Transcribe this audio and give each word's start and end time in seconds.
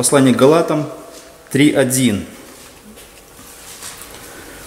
Послание 0.00 0.32
к 0.32 0.38
Галатам 0.38 0.86
3.1. 1.52 2.24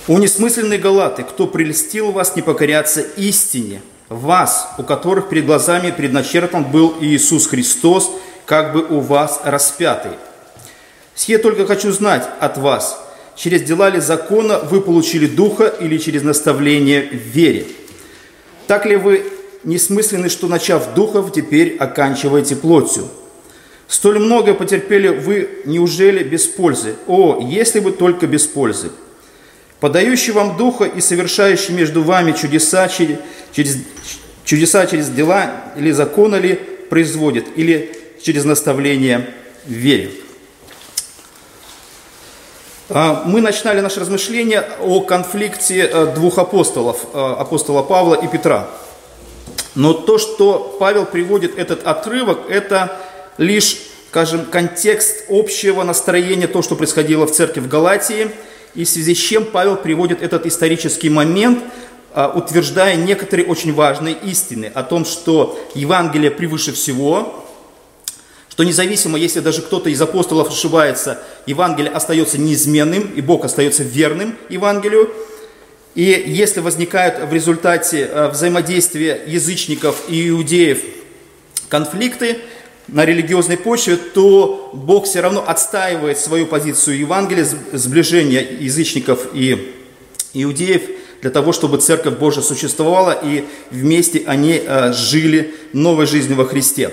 «О 0.08 0.20
несмысленные 0.20 0.78
Галаты, 0.78 1.24
кто 1.24 1.48
прелестил 1.48 2.12
вас 2.12 2.36
не 2.36 2.44
покоряться 2.44 3.02
истине, 3.02 3.82
вас, 4.10 4.70
у 4.78 4.84
которых 4.84 5.30
перед 5.30 5.48
глазами 5.48 5.90
предначертан 5.90 6.66
был 6.66 6.98
Иисус 7.02 7.48
Христос, 7.48 8.12
как 8.46 8.74
бы 8.74 8.86
у 8.86 9.00
вас 9.00 9.42
распятый. 9.44 10.12
Сие 11.16 11.40
только 11.40 11.66
хочу 11.66 11.92
знать 11.92 12.30
от 12.40 12.60
вас, 12.60 13.04
через 13.36 13.64
дела 13.64 13.90
ли 13.90 14.00
закона 14.00 14.60
вы 14.60 14.82
получили 14.82 15.26
Духа 15.26 15.66
или 15.66 15.98
через 15.98 16.22
наставление 16.22 17.10
в 17.10 17.16
вере? 17.16 17.66
Так 18.68 18.86
ли 18.86 18.98
вы 18.98 19.26
несмысленны, 19.64 20.30
что, 20.30 20.48
начав 20.48 20.94
Духов, 20.94 21.34
теперь 21.34 21.76
оканчиваете 21.78 22.56
плотью? 22.56 23.10
Столь 23.94 24.18
много 24.18 24.56
потерпели 24.56 25.08
вы, 25.10 25.48
неужели 25.66 26.24
без 26.24 26.48
пользы? 26.48 26.96
О, 27.06 27.38
если 27.48 27.80
бы 27.80 27.92
только 27.92 28.26
без 28.26 28.48
пользы! 28.48 28.90
Подающий 29.80 30.34
вам 30.34 30.58
Духа 30.58 30.86
и 30.86 31.00
совершающий 31.00 31.74
между 31.74 32.02
вами 32.02 32.32
чудеса 32.32 32.88
через, 32.88 33.78
чудеса 34.46 34.88
через 34.88 35.10
дела 35.10 35.52
или 35.78 35.92
закона 35.92 36.38
ли 36.38 36.56
производит, 36.90 37.46
или 37.56 37.96
через 38.20 38.46
наставление 38.46 39.30
в 39.68 39.72
вере. 39.74 40.10
А, 42.90 43.22
мы 43.28 43.42
начинали 43.42 43.80
наше 43.80 44.00
размышление 44.00 44.68
о 44.82 45.02
конфликте 45.02 45.82
э, 45.82 46.16
двух 46.16 46.40
апостолов, 46.40 47.06
э, 47.14 47.36
апостола 47.38 47.84
Павла 47.84 48.16
и 48.16 48.28
Петра. 48.28 48.70
Но 49.76 49.94
то, 49.94 50.18
что 50.18 50.78
Павел 50.80 51.06
приводит 51.06 51.60
этот 51.60 51.86
отрывок, 51.86 52.50
это 52.50 53.00
лишь, 53.38 53.78
скажем, 54.10 54.46
контекст 54.46 55.26
общего 55.30 55.84
настроения, 55.84 56.48
то, 56.48 56.62
что 56.62 56.76
происходило 56.76 57.26
в 57.26 57.32
церкви 57.32 57.60
в 57.60 57.68
Галатии, 57.68 58.30
и 58.76 58.86
в 58.86 58.90
связи 58.90 59.14
с 59.14 59.18
чем 59.18 59.46
Павел 59.46 59.78
приводит 59.78 60.22
этот 60.22 60.46
исторический 60.46 61.10
момент, 61.10 61.64
э, 62.14 62.30
утверждая 62.34 62.96
некоторые 62.96 63.48
очень 63.48 63.74
важные 63.74 64.16
истины 64.16 64.72
о 64.74 64.84
том, 64.84 65.06
что 65.06 65.60
Евангелие 65.76 66.32
превыше 66.32 66.74
всего, 66.74 67.46
что 68.50 68.64
независимо, 68.64 69.18
если 69.18 69.40
даже 69.40 69.62
кто-то 69.62 69.90
из 69.90 70.02
апостолов 70.02 70.50
ошибается, 70.50 71.20
Евангелие 71.48 71.92
остается 71.92 72.38
неизменным, 72.38 73.12
и 73.16 73.22
Бог 73.22 73.46
остается 73.46 73.84
верным 73.84 74.38
Евангелию. 74.50 75.12
И 75.96 76.24
если 76.28 76.60
возникают 76.60 77.30
в 77.30 77.34
результате 77.34 78.10
э, 78.12 78.30
взаимодействия 78.30 79.22
язычников 79.28 80.04
и 80.08 80.30
иудеев 80.30 80.82
конфликты 81.70 82.38
на 82.88 83.06
религиозной 83.06 83.58
почве, 83.58 83.96
то 83.96 84.72
Бог 84.74 85.06
все 85.06 85.22
равно 85.22 85.44
отстаивает 85.48 86.18
свою 86.18 86.46
позицию 86.46 86.98
Евангелия, 87.00 87.48
сближения 87.72 88.42
язычников 88.60 89.28
и 89.34 89.74
иудеев, 90.34 90.82
для 91.22 91.32
того, 91.32 91.54
чтобы 91.54 91.78
Церковь 91.78 92.18
Божия 92.18 92.44
существовала, 92.44 93.18
и 93.24 93.46
вместе 93.72 94.24
они 94.28 94.62
э, 94.62 94.92
жили 94.92 95.56
новой 95.72 96.06
жизнью 96.06 96.36
во 96.36 96.46
Христе. 96.46 96.92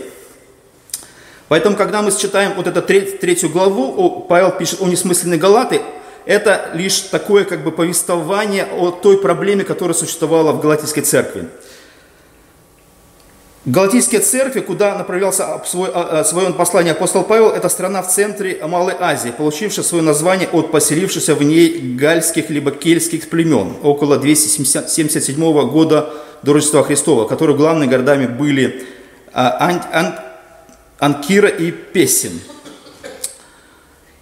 Поэтому, 1.48 1.76
когда 1.76 2.00
мы 2.00 2.12
читаем 2.12 2.52
вот 2.54 2.68
эту 2.68 2.80
третью 2.80 3.50
главу, 3.50 4.24
Павел 4.28 4.52
пишет 4.52 4.80
о 4.80 4.86
несмысленной 4.86 5.36
Галаты, 5.36 5.82
это 6.26 6.70
лишь 6.74 7.00
такое 7.00 7.44
как 7.44 7.64
бы 7.64 7.72
повествование 7.72 8.66
о 8.66 8.92
той 8.92 9.18
проблеме, 9.18 9.64
которая 9.64 9.94
существовала 9.94 10.52
в 10.52 10.60
Галатийской 10.60 11.02
церкви. 11.02 11.48
Галатийские 13.66 14.22
церкви, 14.22 14.60
куда 14.60 14.96
направлялся 14.96 15.44
а, 15.44 15.62
а, 15.62 16.24
свое 16.24 16.50
послание 16.54 16.92
апостол 16.92 17.24
Павел, 17.24 17.50
это 17.50 17.68
страна 17.68 18.00
в 18.00 18.08
центре 18.08 18.58
Малой 18.66 18.94
Азии, 18.98 19.34
получившая 19.36 19.84
свое 19.84 20.02
название 20.02 20.48
от 20.48 20.72
поселившихся 20.72 21.34
в 21.34 21.42
ней 21.42 21.78
гальских 21.94 22.48
либо 22.48 22.70
кельтских 22.70 23.28
племен 23.28 23.74
около 23.82 24.16
277 24.16 25.68
года 25.68 26.10
до 26.42 26.54
Рождества 26.54 26.82
Христова, 26.82 27.28
которые 27.28 27.54
главными 27.54 27.90
городами 27.90 28.26
были 28.26 28.86
Ан, 29.34 29.82
Ан, 29.92 30.14
Анкира 30.98 31.48
и 31.48 31.70
Песин. 31.70 32.40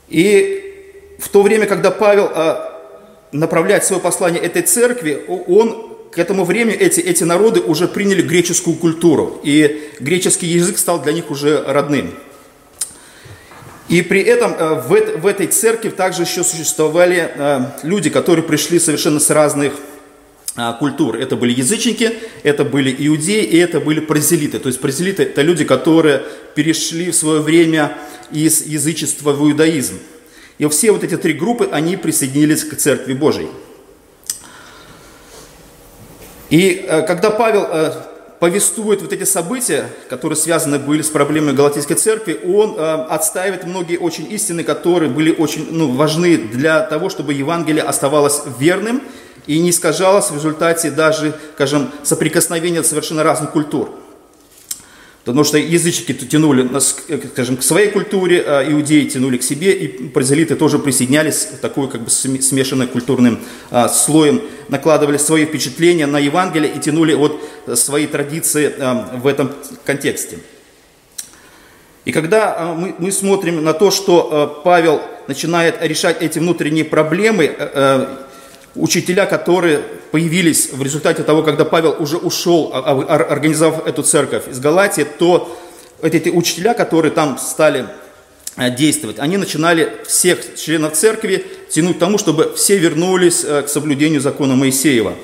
И 0.08 1.16
в 1.20 1.28
то 1.28 1.42
время, 1.42 1.66
когда 1.66 1.92
Павел 1.92 2.28
а, 2.34 2.82
направляет 3.30 3.84
свое 3.84 4.02
послание 4.02 4.42
этой 4.42 4.62
церкви, 4.62 5.24
он 5.28 5.87
к 6.10 6.18
этому 6.18 6.44
времени 6.44 6.76
эти, 6.76 7.00
эти 7.00 7.24
народы 7.24 7.60
уже 7.60 7.86
приняли 7.88 8.22
греческую 8.22 8.76
культуру, 8.76 9.40
и 9.44 9.90
греческий 10.00 10.46
язык 10.46 10.78
стал 10.78 11.02
для 11.02 11.12
них 11.12 11.30
уже 11.30 11.62
родным. 11.66 12.14
И 13.88 14.02
при 14.02 14.20
этом 14.20 14.54
а, 14.58 14.74
в, 14.74 14.88
в 14.88 15.26
этой 15.26 15.46
церкви 15.46 15.88
также 15.88 16.22
еще 16.22 16.44
существовали 16.44 17.30
а, 17.36 17.78
люди, 17.82 18.10
которые 18.10 18.42
пришли 18.44 18.78
совершенно 18.78 19.18
с 19.18 19.30
разных 19.30 19.72
а, 20.56 20.74
культур. 20.74 21.16
Это 21.16 21.36
были 21.36 21.58
язычники, 21.58 22.12
это 22.42 22.64
были 22.64 22.94
иудеи 22.98 23.44
и 23.44 23.56
это 23.56 23.80
были 23.80 24.00
прозелиты. 24.00 24.58
То 24.58 24.68
есть 24.68 24.80
прозелиты– 24.80 25.22
это 25.24 25.40
люди, 25.40 25.64
которые 25.64 26.22
перешли 26.54 27.10
в 27.10 27.16
свое 27.16 27.40
время 27.40 27.96
из 28.30 28.66
язычества 28.66 29.32
в 29.32 29.42
иудаизм. 29.48 29.98
И 30.58 30.66
все 30.68 30.92
вот 30.92 31.04
эти 31.04 31.16
три 31.16 31.32
группы, 31.32 31.68
они 31.72 31.96
присоединились 31.96 32.64
к 32.64 32.76
Церкви 32.76 33.14
Божией. 33.14 33.48
И 36.50 36.84
э, 36.86 37.02
когда 37.02 37.30
Павел 37.30 37.66
э, 37.70 37.92
повествует 38.40 39.02
вот 39.02 39.12
эти 39.12 39.24
события, 39.24 39.88
которые 40.08 40.36
связаны 40.36 40.78
были 40.78 41.02
с 41.02 41.10
проблемой 41.10 41.54
Галатийской 41.54 41.96
церкви, 41.96 42.40
он 42.44 42.76
э, 42.76 42.94
отстаивает 43.10 43.64
многие 43.64 43.98
очень 43.98 44.30
истины, 44.32 44.64
которые 44.64 45.10
были 45.10 45.34
очень 45.34 45.68
ну, 45.70 45.92
важны 45.92 46.36
для 46.36 46.80
того, 46.80 47.08
чтобы 47.08 47.34
Евангелие 47.34 47.82
оставалось 47.82 48.42
верным– 48.58 49.02
и 49.48 49.58
не 49.58 49.70
искажалось 49.70 50.30
в 50.30 50.36
результате 50.36 50.90
даже, 50.92 51.34
скажем, 51.54 51.90
соприкосновения 52.04 52.84
совершенно 52.84 53.24
разных 53.24 53.50
культур. 53.50 53.90
Потому 55.24 55.42
что 55.42 55.58
язычники 55.58 56.12
тянули, 56.12 56.68
скажем, 57.32 57.56
к 57.56 57.62
своей 57.62 57.90
культуре, 57.90 58.42
а 58.46 58.62
иудеи 58.70 59.08
тянули 59.08 59.38
к 59.38 59.42
себе, 59.42 59.72
и 59.72 60.08
прозелиты 60.08 60.54
тоже 60.54 60.78
присоединялись 60.78 61.46
к 61.46 61.60
такой 61.60 61.88
как 61.88 62.02
бы 62.02 62.10
смешанным 62.10 62.88
культурным 62.88 63.40
а, 63.70 63.88
слоем, 63.88 64.42
накладывали 64.68 65.16
свои 65.16 65.46
впечатления 65.46 66.06
на 66.06 66.18
Евангелие 66.18 66.72
и 66.72 66.78
тянули 66.78 67.14
вот 67.14 67.40
свои 67.74 68.06
традиции 68.06 68.74
а, 68.78 69.10
в 69.16 69.26
этом 69.26 69.52
контексте. 69.84 70.38
И 72.04 72.12
когда 72.12 72.54
а, 72.56 72.74
мы, 72.74 73.12
смотрим 73.12 73.62
на 73.62 73.72
то, 73.72 73.90
что 73.90 74.62
Павел 74.64 75.02
начинает 75.26 75.82
решать 75.82 76.22
эти 76.22 76.38
внутренние 76.38 76.84
проблемы, 76.84 77.56
учителя, 78.78 79.26
которые 79.26 79.80
появились 80.10 80.72
в 80.72 80.82
результате 80.82 81.22
того, 81.22 81.42
когда 81.42 81.64
Павел 81.64 81.96
уже 81.98 82.16
ушел, 82.16 82.70
а, 82.72 82.80
а, 82.80 83.14
организовав 83.16 83.86
эту 83.86 84.02
церковь 84.02 84.48
из 84.48 84.60
Галатии, 84.60 85.04
то 85.18 85.56
эти 86.00 86.28
учителя, 86.28 86.74
которые 86.74 87.10
там 87.10 87.38
стали 87.38 87.80
э, 87.80 87.86
действовать, 88.70 89.18
они 89.18 89.36
начинали 89.36 89.92
всех 90.06 90.56
членов 90.56 90.94
церкви 90.94 91.46
тянуть 91.70 91.96
к 91.96 92.00
тому, 92.00 92.18
чтобы 92.18 92.52
все 92.56 92.76
вернулись 92.76 93.44
э, 93.44 93.62
к 93.62 93.68
соблюдению 93.68 94.20
закона 94.20 94.56
Моисеева 94.56 95.14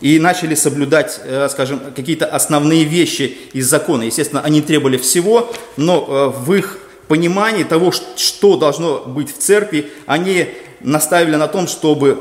и 0.00 0.18
начали 0.18 0.54
соблюдать, 0.54 1.20
э, 1.24 1.48
скажем, 1.50 1.80
какие-то 1.94 2.26
основные 2.26 2.84
вещи 2.84 3.36
из 3.52 3.68
закона. 3.68 4.02
Естественно, 4.02 4.42
они 4.42 4.60
требовали 4.60 4.96
всего, 4.96 5.52
но 5.76 6.30
в 6.30 6.52
их 6.54 6.78
понимании 7.06 7.64
того, 7.64 7.92
что 7.92 8.56
должно 8.56 9.00
быть 9.00 9.34
в 9.34 9.38
церкви, 9.38 9.90
они 10.06 10.46
наставили 10.80 11.36
на 11.36 11.48
том, 11.48 11.68
чтобы 11.68 12.20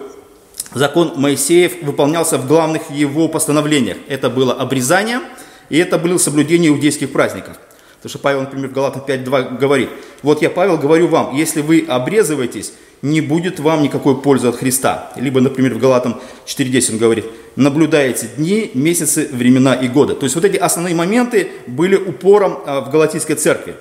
закон 0.74 1.14
Моисеев 1.16 1.82
выполнялся 1.84 2.38
в 2.38 2.48
главных 2.48 2.92
его 2.92 3.28
постановлениях. 3.28 3.98
Это 4.08 4.30
было 4.30 4.54
обрезание, 4.54 5.22
и 5.70 5.78
это 5.78 5.98
было 5.98 6.18
соблюдение 6.18 6.70
иудейских 6.70 7.12
праздников. 7.12 7.58
Потому 8.02 8.10
что 8.12 8.20
Павел, 8.20 8.42
например, 8.42 8.70
в 8.70 8.74
Галатах 8.74 9.08
5.2 9.08 9.58
говорит, 9.58 9.90
вот 10.24 10.42
я, 10.42 10.50
Павел, 10.50 10.78
говорю 10.78 11.08
вам, 11.08 11.36
если 11.36 11.62
вы 11.62 11.86
обрезываетесь, 11.86 12.72
не 13.02 13.20
будет 13.20 13.60
вам 13.60 13.84
никакой 13.84 14.22
пользы 14.22 14.48
от 14.48 14.56
Христа. 14.56 15.12
Либо, 15.18 15.42
например, 15.42 15.74
в 15.74 15.80
Галатам 15.80 16.22
4.10 16.46 16.94
он 16.94 16.98
говорит, 16.98 17.26
наблюдаете 17.58 18.30
дни, 18.38 18.72
месяцы, 18.74 19.28
времена 19.32 19.74
и 19.74 19.90
годы. 19.90 20.16
То 20.16 20.24
есть 20.24 20.36
вот 20.36 20.46
эти 20.46 20.56
основные 20.56 20.96
моменты 20.96 21.52
были 21.68 21.98
упором 21.98 22.60
а, 22.66 22.82
в 22.82 22.90
Галатийской 22.90 23.36
церкви. 23.36 23.76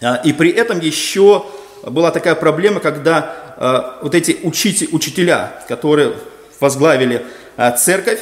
А, 0.00 0.20
и 0.24 0.32
при 0.32 0.50
этом 0.50 0.78
еще 0.78 1.44
была 1.84 2.12
такая 2.12 2.36
проблема, 2.36 2.78
когда 2.78 3.56
э, 3.56 4.02
вот 4.04 4.14
эти 4.14 4.38
учитель, 4.44 4.88
учителя, 4.92 5.64
которые 5.66 6.12
возглавили 6.60 7.26
церковь, 7.76 8.20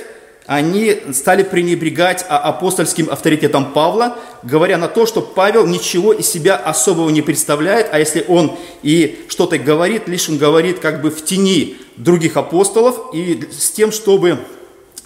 они 0.50 1.00
стали 1.12 1.44
пренебрегать 1.44 2.26
а, 2.28 2.38
апостольским 2.38 3.08
авторитетом 3.08 3.70
Павла, 3.72 4.16
говоря 4.42 4.78
на 4.78 4.88
то, 4.88 5.06
что 5.06 5.22
Павел 5.22 5.64
ничего 5.64 6.12
из 6.12 6.26
себя 6.26 6.56
особого 6.56 7.08
не 7.10 7.22
представляет, 7.22 7.86
а 7.92 8.00
если 8.00 8.24
он 8.26 8.58
и 8.82 9.24
что-то 9.28 9.58
говорит, 9.58 10.08
лишь 10.08 10.28
он 10.28 10.38
говорит 10.38 10.80
как 10.80 11.02
бы 11.02 11.12
в 11.12 11.24
тени 11.24 11.76
других 11.96 12.36
апостолов 12.36 13.14
и 13.14 13.48
с 13.56 13.70
тем, 13.70 13.92
чтобы 13.92 14.40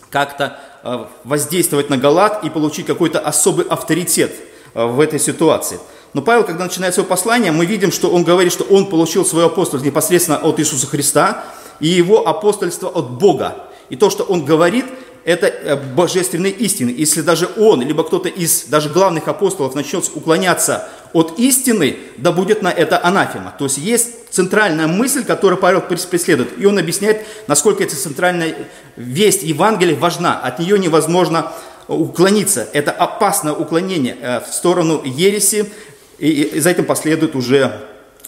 как-то 0.08 0.58
э, 0.82 1.05
воздействовать 1.25 1.91
на 1.91 1.99
Галат 1.99 2.43
и 2.43 2.49
получить 2.49 2.87
какой-то 2.87 3.20
особый 3.20 3.67
авторитет 3.67 4.32
в 4.73 4.99
этой 4.99 5.20
ситуации. 5.20 5.79
Но 6.14 6.23
Павел, 6.23 6.44
когда 6.44 6.64
начинает 6.64 6.94
свое 6.94 7.06
послание, 7.06 7.52
мы 7.52 7.67
видим, 7.67 7.93
что 7.93 8.08
он 8.08 8.25
говорит, 8.25 8.50
что 8.50 8.64
он 8.64 8.87
получил 8.87 9.26
свое 9.26 9.49
апостольство 9.49 9.87
непосредственно 9.87 10.38
от 10.38 10.58
Иисуса 10.58 10.87
Христа 10.87 11.44
и 11.81 11.88
его 11.88 12.26
апостольство 12.26 12.88
от 12.88 13.11
Бога. 13.11 13.58
И 13.91 13.96
то, 13.96 14.08
что 14.08 14.25
он 14.25 14.46
говорит, 14.46 14.87
это 15.25 15.47
э, 15.47 15.76
божественные 15.76 16.53
истины. 16.53 16.94
Если 16.97 17.23
даже 17.23 17.49
он, 17.56 17.82
либо 17.82 18.05
кто-то 18.05 18.29
из 18.29 18.65
даже 18.65 18.88
главных 18.91 19.29
апостолов 19.29 19.75
начнет 19.75 20.11
уклоняться 20.15 20.88
от 21.12 21.38
истины, 21.38 21.97
да 22.17 22.32
будет 22.32 22.62
на 22.62 22.71
это 22.71 23.03
анафема. 23.03 23.55
То 23.59 23.65
есть 23.65 23.79
есть 23.79 24.31
центральная 24.31 24.87
мысль, 24.87 25.25
которую 25.25 25.59
Павел 25.59 25.81
преследует. 25.81 26.59
И 26.59 26.67
он 26.67 26.79
объясняет, 26.79 27.25
насколько 27.47 27.82
эта 27.85 27.97
центральная 27.97 28.55
весть 28.97 29.43
Евангелия 29.43 29.97
важна. 29.97 30.38
От 30.38 30.59
нее 30.59 30.79
невозможно 30.79 31.53
уклониться. 31.88 32.69
Это 32.73 32.91
опасное 32.91 33.53
уклонение 33.53 34.17
э, 34.20 34.41
в 34.41 34.53
сторону 34.53 35.03
ереси, 35.05 35.70
и 36.19 36.59
за 36.61 36.70
этим 36.70 36.85
последует 36.85 37.35
уже 37.35 37.81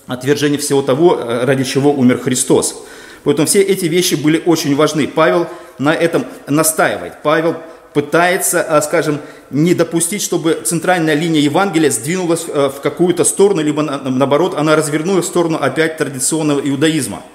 отвержение 0.07 0.59
всего 0.59 0.83
того, 0.83 1.17
э, 1.17 1.45
ради 1.45 1.65
чего 1.65 1.93
умер 1.93 2.21
Христос. 2.21 2.85
Поэтому 3.25 3.47
все 3.47 3.61
эти 3.61 3.87
вещи 3.87 4.15
были 4.15 4.43
очень 4.47 4.77
важны. 4.77 5.09
Павел 5.09 5.49
на 5.79 5.95
этом 5.95 6.27
настаивает. 6.47 7.15
Павел 7.23 7.57
пытается, 7.93 8.65
э, 8.69 8.83
скажем, 8.83 9.21
не 9.51 9.75
допустить, 9.75 10.23
чтобы 10.23 10.61
центральная 10.65 11.15
линия 11.15 11.41
Евангелия 11.41 11.91
сдвинулась 11.91 12.47
в 12.49 12.81
какую-то 12.83 13.25
сторону, 13.25 13.63
либо 13.63 13.83
наоборот, 13.83 14.55
она 14.57 14.75
развернулась 14.75 15.25
в 15.25 15.29
сторону 15.29 15.59
опять 15.61 15.97
традиционного 15.97 16.61
иудаизма– 16.61 17.23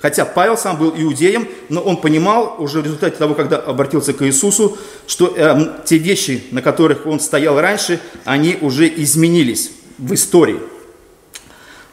Хотя 0.00 0.24
Павел 0.24 0.56
сам 0.56 0.78
был 0.78 0.92
иудеем, 0.96 1.48
но 1.68 1.80
он 1.80 1.96
понимал 1.98 2.56
уже 2.58 2.80
в 2.80 2.84
результате 2.84 3.16
того, 3.16 3.34
когда 3.34 3.56
обратился 3.56 4.12
к 4.12 4.22
Иисусу, 4.26 4.76
что 5.06 5.32
э, 5.36 5.84
те 5.84 5.98
вещи, 5.98 6.44
на 6.50 6.60
которых 6.60 7.06
он 7.06 7.20
стоял 7.20 7.60
раньше, 7.60 8.00
они 8.24 8.58
уже 8.60 8.88
изменились 8.88 9.70
в 9.98 10.12
истории. 10.14 10.58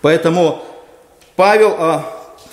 Поэтому 0.01 0.63
Павел 1.35 1.75
э, 1.77 1.99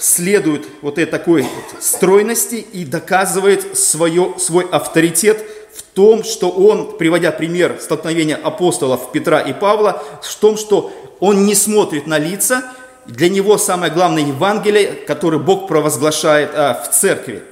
следует 0.04 0.66
вот 0.82 0.98
этой 0.98 1.10
такой 1.10 1.42
вот 1.42 1.82
стройности 1.82 2.56
и 2.56 2.84
доказывает 2.84 3.78
свое, 3.78 4.34
свой 4.38 4.64
авторитет 4.70 5.42
в 5.74 5.82
том, 5.82 6.24
что 6.24 6.50
он, 6.50 6.98
приводя 6.98 7.32
пример 7.32 7.78
столкновения 7.80 8.36
апостолов 8.36 9.12
Петра 9.12 9.40
и 9.40 9.52
Павла, 9.52 10.02
в 10.22 10.34
том, 10.36 10.56
что 10.56 10.92
он 11.20 11.46
не 11.46 11.54
смотрит 11.54 12.06
на 12.06 12.18
лица, 12.18 12.64
для 13.06 13.28
него 13.28 13.58
самое 13.58 13.92
главное 13.92 14.22
Евангелие, 14.22 14.92
которое 15.06 15.38
Бог 15.38 15.68
провозглашает 15.68 16.50
а, 16.54 16.74
в 16.74 16.90
церкви. 16.90 17.42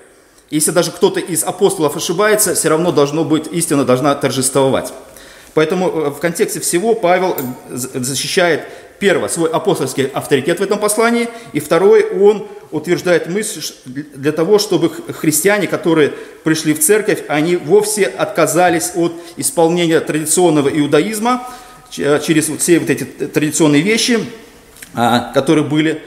Если 0.50 0.70
даже 0.70 0.90
кто-то 0.90 1.20
из 1.20 1.44
апостолов 1.44 1.96
ошибается, 1.96 2.54
все 2.54 2.68
равно 2.68 2.92
должно 2.92 3.24
быть, 3.24 3.46
истина 3.50 3.84
должна 3.84 4.14
торжествовать. 4.14 4.92
Поэтому 5.54 5.88
э, 5.88 6.10
в 6.10 6.18
контексте 6.18 6.60
всего 6.60 6.94
Павел 6.94 7.36
э, 7.36 7.74
защищает, 7.74 8.64
первое, 9.02 9.28
свой 9.28 9.50
апостольский 9.50 10.04
авторитет 10.04 10.60
в 10.60 10.62
этом 10.62 10.78
послании, 10.78 11.28
и 11.52 11.58
второе, 11.58 12.04
он 12.04 12.46
утверждает 12.70 13.26
мысль 13.26 13.60
для 13.84 14.30
того, 14.30 14.60
чтобы 14.60 14.90
христиане, 14.90 15.66
которые 15.66 16.12
пришли 16.44 16.72
в 16.72 16.78
церковь, 16.78 17.24
они 17.26 17.56
вовсе 17.56 18.04
отказались 18.04 18.92
от 18.94 19.12
исполнения 19.36 19.98
традиционного 19.98 20.68
иудаизма 20.68 21.48
э, 21.98 22.20
через 22.20 22.46
все 22.46 22.78
вот 22.78 22.90
эти 22.90 23.02
традиционные 23.02 23.82
вещи, 23.82 24.20
а, 24.94 25.32
которые 25.34 25.64
были 25.64 26.00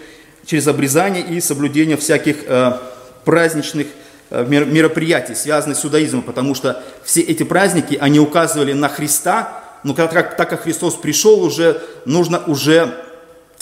через 0.46 0.66
обрезание 0.66 1.22
и 1.22 1.42
соблюдение 1.42 1.98
всяких 1.98 2.38
э, 2.48 2.78
праздничных 3.26 3.88
э, 4.30 4.46
мероприятий, 4.48 5.36
связанных 5.36 5.78
с 5.78 5.84
иудаизмом, 5.84 6.22
потому 6.22 6.56
что 6.56 6.82
все 7.04 7.20
эти 7.20 7.44
праздники, 7.44 7.98
они 8.00 8.22
указывали 8.22 8.72
на 8.72 8.88
Христа, 8.88 9.65
но 9.86 9.94
как, 9.94 10.36
так 10.36 10.50
как 10.50 10.64
Христос 10.64 10.96
пришел, 10.96 11.44
уже 11.44 11.82
нужно 12.06 12.44
уже 12.48 13.06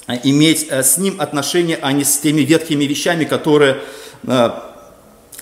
э, 0.08 0.14
иметь 0.24 0.72
с 0.72 0.98
Ним 0.98 1.20
отношения, 1.20 1.78
а 1.82 1.92
не 1.92 2.04
с 2.04 2.18
теми 2.18 2.42
ветхими 2.42 2.86
вещами, 2.86 3.26
которые, 3.26 3.82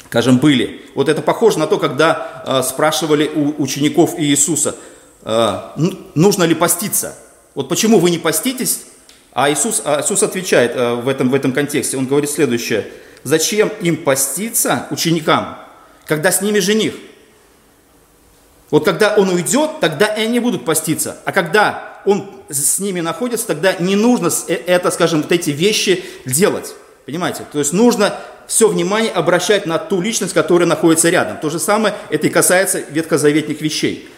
скажем, 0.09 0.39
были. 0.39 0.81
Вот 0.95 1.07
это 1.07 1.21
похоже 1.21 1.59
на 1.59 1.67
то, 1.67 1.77
когда 1.77 2.63
спрашивали 2.67 3.29
у 3.33 3.61
учеников 3.61 4.15
Иисуса, 4.17 4.75
нужно 6.15 6.43
ли 6.45 6.55
поститься. 6.55 7.15
Вот 7.53 7.69
почему 7.69 7.99
вы 7.99 8.09
не 8.09 8.17
поститесь, 8.17 8.81
а 9.33 9.51
Иисус, 9.51 9.81
а 9.85 10.01
Иисус 10.01 10.23
отвечает 10.23 10.73
э, 10.75 10.95
в 10.95 11.07
этом, 11.07 11.29
в 11.29 11.35
этом 11.35 11.53
контексте, 11.53 11.97
он 11.97 12.05
говорит 12.05 12.29
следующее. 12.29 12.87
Зачем 13.23 13.71
им 13.81 13.97
поститься, 13.97 14.87
ученикам, 14.89 15.57
когда 16.05 16.31
с 16.31 16.41
ними 16.41 16.59
жених? 16.59 16.95
Вот 18.71 18.85
когда 18.85 19.15
он 19.15 19.29
уйдет, 19.29 19.79
тогда 19.81 20.07
и 20.07 20.23
они 20.23 20.39
будут 20.39 20.65
поститься. 20.65 21.17
А 21.25 21.33
когда 21.33 21.99
он 22.05 22.31
с 22.49 22.79
ними 22.79 23.01
находится, 23.01 23.45
тогда 23.45 23.73
не 23.73 23.95
нужно 23.95 24.31
э, 24.47 24.53
это, 24.53 24.89
скажем, 24.91 25.21
вот 25.21 25.31
эти 25.31 25.51
вещи 25.51 26.03
делать. 26.25 26.73
Понимаете? 27.05 27.45
То 27.51 27.59
есть 27.59 27.73
нужно 27.73 28.15
все 28.47 28.69
внимание 28.69 29.11
обращать 29.11 29.65
на 29.65 29.77
ту 29.77 30.01
личность, 30.01 30.33
которая 30.33 30.67
находится 30.67 31.09
рядом. 31.09 31.37
То 31.37 31.49
же 31.49 31.59
самое 31.59 31.93
это 32.09 32.27
и 32.27 32.29
касается 32.29 32.79
ветхозаветных 32.79 33.61
вещей. 33.61 34.09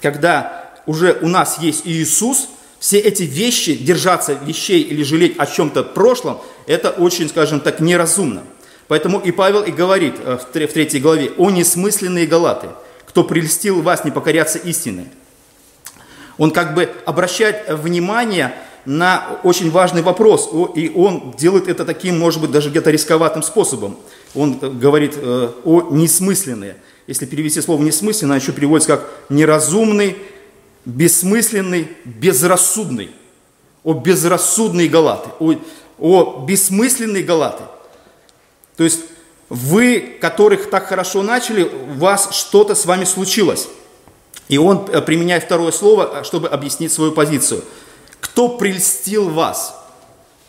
Когда 0.00 0.72
уже 0.86 1.18
у 1.20 1.28
нас 1.28 1.58
есть 1.58 1.82
Иисус, 1.84 2.48
все 2.78 2.98
эти 2.98 3.24
вещи, 3.24 3.74
держаться 3.74 4.34
вещей 4.34 4.82
или 4.82 5.02
жалеть 5.02 5.34
о 5.36 5.46
чем-то 5.46 5.82
прошлом, 5.82 6.40
это 6.66 6.90
очень, 6.90 7.28
скажем 7.28 7.60
так, 7.60 7.80
неразумно. 7.80 8.42
Поэтому 8.86 9.18
и 9.18 9.32
Павел 9.32 9.62
и 9.62 9.70
говорит 9.70 10.14
э, 10.24 10.38
в 10.38 10.44
третьей 10.52 11.00
главе, 11.00 11.32
«О 11.36 11.50
несмысленные 11.50 12.26
галаты, 12.26 12.68
кто 13.18 13.24
прельстил 13.24 13.82
вас 13.82 14.04
не 14.04 14.12
покоряться 14.12 14.58
истины». 14.58 15.06
Он 16.36 16.52
как 16.52 16.74
бы 16.74 16.88
обращает 17.04 17.68
внимание 17.68 18.54
на 18.84 19.40
очень 19.42 19.72
важный 19.72 20.02
вопрос, 20.02 20.48
и 20.76 20.92
он 20.94 21.34
делает 21.36 21.66
это 21.66 21.84
таким, 21.84 22.16
может 22.16 22.40
быть, 22.40 22.52
даже 22.52 22.70
где-то 22.70 22.92
рисковатым 22.92 23.42
способом. 23.42 23.96
Он 24.36 24.56
говорит 24.60 25.14
э, 25.16 25.50
о 25.64 25.88
несмысленные. 25.90 26.76
Если 27.08 27.26
перевести 27.26 27.60
слово 27.60 27.82
«несмысленно», 27.82 28.34
еще 28.34 28.52
переводится 28.52 28.96
как 28.96 29.10
«неразумный», 29.30 30.16
бессмысленный, 30.84 31.88
безрассудный. 32.04 33.10
О 33.82 33.94
безрассудные 33.94 34.88
галаты, 34.88 35.30
о, 35.40 35.54
о 35.98 36.44
бессмысленные 36.46 37.24
галаты. 37.24 37.64
То 38.76 38.84
есть 38.84 39.00
вы, 39.48 40.18
которых 40.20 40.70
так 40.70 40.86
хорошо 40.86 41.22
начали, 41.22 41.62
у 41.62 41.94
вас 41.94 42.30
что-то 42.32 42.74
с 42.74 42.84
вами 42.84 43.04
случилось. 43.04 43.68
И 44.48 44.58
он 44.58 44.88
э, 44.90 45.00
применяет 45.00 45.44
второе 45.44 45.72
слово, 45.72 46.20
э, 46.20 46.24
чтобы 46.24 46.48
объяснить 46.48 46.92
свою 46.92 47.12
позицию. 47.12 47.62
Кто 48.20 48.48
прельстил 48.48 49.28
вас? 49.30 49.74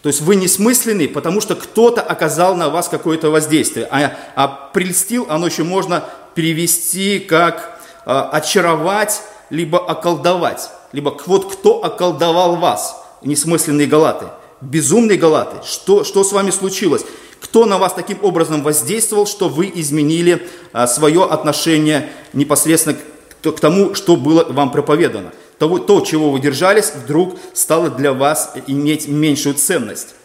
То 0.02 0.08
есть 0.08 0.22
вы 0.22 0.36
несмысленный, 0.36 1.10
потому 1.10 1.42
что 1.42 1.56
кто-то 1.56 2.02
оказал 2.02 2.56
на 2.56 2.70
вас 2.70 2.88
какое-то 2.88 3.30
воздействие. 3.30 3.88
А, 3.92 4.18
а 4.36 4.48
прельстил, 4.48 5.28
оно 5.30 5.48
еще 5.48 5.64
можно 5.64 6.06
перевести 6.36 7.20
как 7.20 7.82
а, 8.06 8.30
очаровать, 8.30 9.22
либо 9.50 9.78
околдовать, 9.80 10.70
либо 10.94 11.18
вот 11.26 11.54
кто 11.54 11.84
околдовал 11.84 12.56
вас, 12.56 13.04
несмысленные 13.24 13.88
галаты, 13.88 14.28
безумные 14.62 15.18
галаты, 15.18 15.58
что, 15.66 16.04
что 16.04 16.24
с 16.24 16.32
вами 16.32 16.52
случилось, 16.52 17.04
кто 17.40 17.66
на 17.66 17.78
вас 17.78 17.94
таким 17.94 18.24
образом 18.24 18.64
воздействовал, 18.64 19.26
что 19.26 19.50
вы 19.50 19.72
изменили 19.74 20.48
а, 20.74 20.88
свое 20.88 21.24
отношение 21.24 22.10
непосредственно 22.34 22.98
к, 23.42 23.60
тому, 23.60 23.96
что 23.96 24.16
было 24.16 24.44
вам 24.44 24.72
проповедано. 24.72 25.32
То, 25.58 25.78
то, 25.80 26.02
чего 26.02 26.32
вы 26.32 26.40
держались, 26.40 26.92
вдруг 26.94 27.38
стало 27.54 27.90
для 27.90 28.14
вас 28.14 28.54
иметь 28.68 29.08
меньшую 29.08 29.56
ценность. 29.56 30.16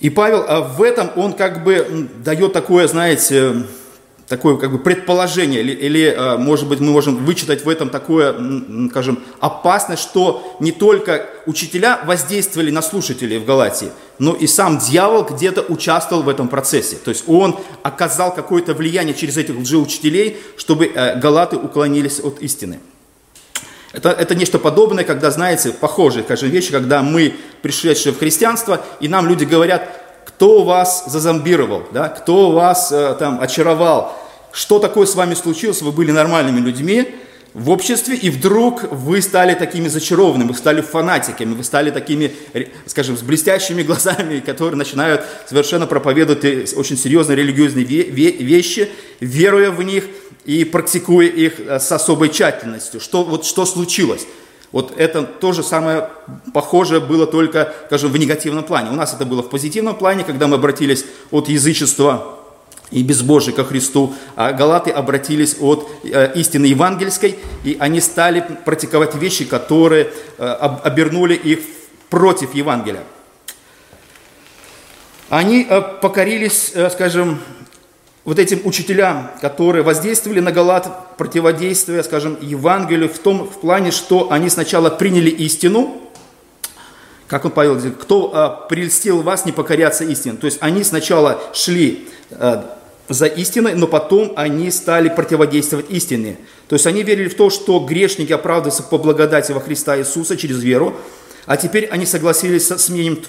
И 0.00 0.10
Павел 0.10 0.44
а 0.48 0.60
в 0.60 0.82
этом, 0.82 1.10
он 1.14 1.32
как 1.32 1.62
бы 1.62 2.08
дает 2.24 2.52
такое, 2.52 2.88
знаете, 2.88 3.64
такое 4.32 4.56
как 4.56 4.72
бы 4.72 4.78
предположение, 4.78 5.60
или, 5.60 5.72
или, 5.72 6.04
э, 6.04 6.36
может 6.38 6.66
быть, 6.66 6.80
мы 6.80 6.90
можем 6.90 7.22
вычитать 7.22 7.66
в 7.66 7.68
этом 7.68 7.90
такое, 7.90 8.34
скажем, 8.88 9.22
опасность, 9.40 10.02
что 10.02 10.56
не 10.58 10.72
только 10.72 11.26
учителя 11.44 12.00
воздействовали 12.06 12.70
на 12.70 12.80
слушателей 12.80 13.36
в 13.36 13.44
Галатии, 13.44 13.90
но 14.18 14.32
и 14.32 14.46
сам 14.46 14.78
дьявол 14.78 15.24
где-то 15.24 15.60
участвовал 15.68 16.22
в 16.22 16.30
этом 16.30 16.48
процессе. 16.48 16.96
То 16.96 17.10
есть 17.10 17.24
он 17.26 17.58
оказал 17.82 18.34
какое-то 18.34 18.72
влияние 18.72 19.14
через 19.14 19.36
этих 19.36 19.54
лжеучителей, 19.54 20.38
чтобы 20.56 20.86
э, 20.86 21.20
галаты 21.20 21.56
уклонились 21.56 22.18
от 22.20 22.40
истины. 22.40 22.80
Это, 23.92 24.08
это 24.08 24.34
нечто 24.34 24.58
подобное, 24.58 25.04
когда, 25.04 25.30
знаете, 25.30 25.72
похожие, 25.72 26.24
скажем, 26.24 26.48
вещи, 26.48 26.72
когда 26.72 27.02
мы, 27.02 27.34
пришедшие 27.60 28.14
в 28.14 28.18
христианство, 28.18 28.80
и 29.00 29.08
нам 29.08 29.28
люди 29.28 29.44
говорят, 29.44 29.90
кто 30.24 30.64
вас 30.64 31.04
зазомбировал, 31.06 31.82
да, 31.92 32.08
кто 32.08 32.50
вас 32.52 32.90
э, 32.90 33.14
там 33.18 33.40
очаровал, 33.42 34.21
что 34.52 34.78
такое 34.78 35.06
с 35.06 35.14
вами 35.14 35.34
случилось, 35.34 35.82
вы 35.82 35.92
были 35.92 36.12
нормальными 36.12 36.60
людьми 36.60 37.14
в 37.54 37.68
обществе, 37.70 38.16
и 38.16 38.30
вдруг 38.30 38.84
вы 38.90 39.20
стали 39.20 39.54
такими 39.54 39.88
зачарованными, 39.88 40.48
вы 40.48 40.54
стали 40.54 40.80
фанатиками, 40.80 41.54
вы 41.54 41.64
стали 41.64 41.90
такими, 41.90 42.32
скажем, 42.86 43.16
с 43.16 43.22
блестящими 43.22 43.82
глазами, 43.88 44.40
которые 44.40 44.76
начинают 44.76 45.24
совершенно 45.48 45.86
проповедовать 45.86 46.44
э, 46.44 46.64
очень 46.76 46.96
серьезные 46.96 47.36
религиозные 47.36 47.84
вещи, 47.84 48.88
веруя 49.20 49.70
в 49.70 49.82
них 49.82 50.04
и 50.44 50.64
практикуя 50.64 51.26
их 51.26 51.60
э, 51.60 51.78
с 51.78 51.92
особой 51.92 52.30
тщательностью. 52.30 53.00
Что, 53.00 53.22
вот, 53.24 53.44
что 53.44 53.66
случилось? 53.66 54.26
Вот 54.70 54.94
это 54.96 55.22
то 55.24 55.52
же 55.52 55.62
самое 55.62 56.08
похожее 56.54 57.00
было 57.00 57.26
только, 57.26 57.74
скажем, 57.86 58.10
в 58.10 58.16
негативном 58.16 58.64
плане. 58.64 58.90
У 58.90 58.94
нас 58.94 59.12
это 59.12 59.26
было 59.26 59.42
в 59.42 59.50
позитивном 59.50 59.94
плане, 59.94 60.24
когда 60.24 60.46
мы 60.46 60.56
обратились 60.56 61.04
от 61.30 61.50
язычества 61.50 62.41
и 62.92 63.02
безбожия 63.02 63.54
ко 63.54 63.64
Христу, 63.64 64.14
а 64.36 64.52
галаты 64.52 64.90
обратились 64.90 65.56
от 65.60 65.88
э, 66.04 66.32
истины 66.34 66.66
евангельской, 66.66 67.38
и 67.64 67.76
они 67.80 68.00
стали 68.00 68.44
практиковать 68.64 69.14
вещи, 69.14 69.44
которые 69.44 70.10
э, 70.38 70.44
обернули 70.44 71.34
их 71.34 71.60
против 72.10 72.54
Евангелия. 72.54 73.02
Они 75.30 75.66
э, 75.68 75.80
покорились, 76.02 76.72
скажем, 76.92 77.40
вот 78.24 78.38
этим 78.38 78.60
учителям, 78.64 79.30
которые 79.40 79.82
воздействовали 79.82 80.40
на 80.40 80.52
Галат, 80.52 81.16
противодействуя, 81.16 82.02
скажем, 82.02 82.36
Евангелию 82.40 83.08
в 83.08 83.18
том 83.18 83.48
в 83.48 83.60
плане, 83.60 83.90
что 83.90 84.30
они 84.30 84.48
сначала 84.48 84.90
приняли 84.90 85.30
истину, 85.30 85.98
как 87.26 87.46
он 87.46 87.50
Павел 87.50 87.76
говорит, 87.76 87.96
кто 87.96 88.66
прельстил 88.68 89.22
вас 89.22 89.46
не 89.46 89.52
покоряться 89.52 90.04
истине. 90.04 90.36
То 90.36 90.44
есть 90.44 90.58
они 90.60 90.84
сначала 90.84 91.42
шли 91.54 92.06
за 93.08 93.26
истиной, 93.26 93.74
но 93.74 93.86
потом 93.86 94.32
они 94.36 94.70
стали 94.70 95.08
противодействовать 95.08 95.90
истине. 95.90 96.38
То 96.68 96.74
есть 96.74 96.86
они 96.86 97.02
верили 97.02 97.28
в 97.28 97.36
то, 97.36 97.50
что 97.50 97.78
грешники 97.80 98.32
оправдываются 98.32 98.82
по 98.82 98.98
благодати 98.98 99.52
во 99.52 99.60
Христа 99.60 99.98
Иисуса 99.98 100.36
через 100.36 100.62
веру, 100.62 100.96
а 101.46 101.56
теперь 101.56 101.86
они 101.86 102.06
согласились 102.06 102.70
с 102.70 102.88
мнением 102.88 103.22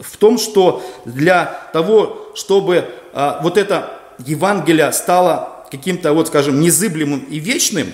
в, 0.00 0.16
том, 0.16 0.38
что 0.38 0.82
для 1.04 1.68
того, 1.72 2.32
чтобы 2.34 2.86
а, 3.12 3.40
вот 3.42 3.58
это 3.58 3.98
Евангелие 4.24 4.92
стало 4.92 5.66
каким-то, 5.70 6.12
вот 6.12 6.28
скажем, 6.28 6.60
незыблемым 6.60 7.20
и 7.28 7.38
вечным, 7.38 7.92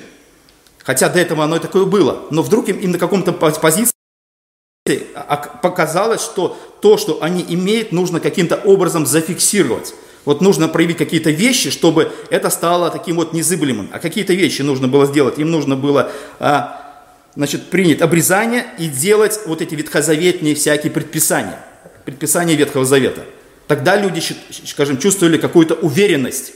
хотя 0.78 1.08
до 1.08 1.18
этого 1.18 1.44
оно 1.44 1.56
и 1.56 1.60
такое 1.60 1.84
было, 1.84 2.22
но 2.30 2.42
вдруг 2.42 2.68
им, 2.68 2.78
им 2.78 2.92
на 2.92 2.98
каком-то 2.98 3.32
позиции 3.32 3.94
показалось, 5.62 6.20
что 6.20 6.56
то, 6.82 6.98
что 6.98 7.22
они 7.22 7.44
имеют, 7.48 7.90
нужно 7.90 8.20
каким-то 8.20 8.56
образом 8.56 9.06
зафиксировать. 9.06 9.94
Вот 10.24 10.40
нужно 10.40 10.68
проявить 10.68 10.96
какие-то 10.96 11.30
вещи, 11.30 11.70
чтобы 11.70 12.12
это 12.30 12.48
стало 12.50 12.90
таким 12.90 13.16
вот 13.16 13.32
незыблемым. 13.32 13.90
А 13.92 13.98
какие-то 13.98 14.32
вещи 14.32 14.62
нужно 14.62 14.88
было 14.88 15.06
сделать. 15.06 15.38
Им 15.38 15.50
нужно 15.50 15.76
было 15.76 16.10
а, 16.38 16.84
значит, 17.34 17.70
принять 17.70 18.00
обрезание 18.00 18.66
и 18.78 18.88
делать 18.88 19.40
вот 19.46 19.60
эти 19.60 19.74
ветхозаветные 19.74 20.54
всякие 20.54 20.90
предписания. 20.90 21.58
Предписания 22.04 22.54
Ветхого 22.54 22.84
Завета. 22.84 23.22
Тогда 23.66 23.96
люди, 23.96 24.22
скажем, 24.66 24.98
чувствовали 24.98 25.38
какую-то 25.38 25.74
уверенность. 25.74 26.52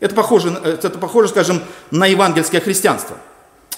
Это 0.00 0.14
похоже, 0.14 0.48
это 0.64 0.90
похоже, 0.90 1.28
скажем, 1.28 1.62
на 1.90 2.06
евангельское 2.06 2.60
христианство. 2.60 3.16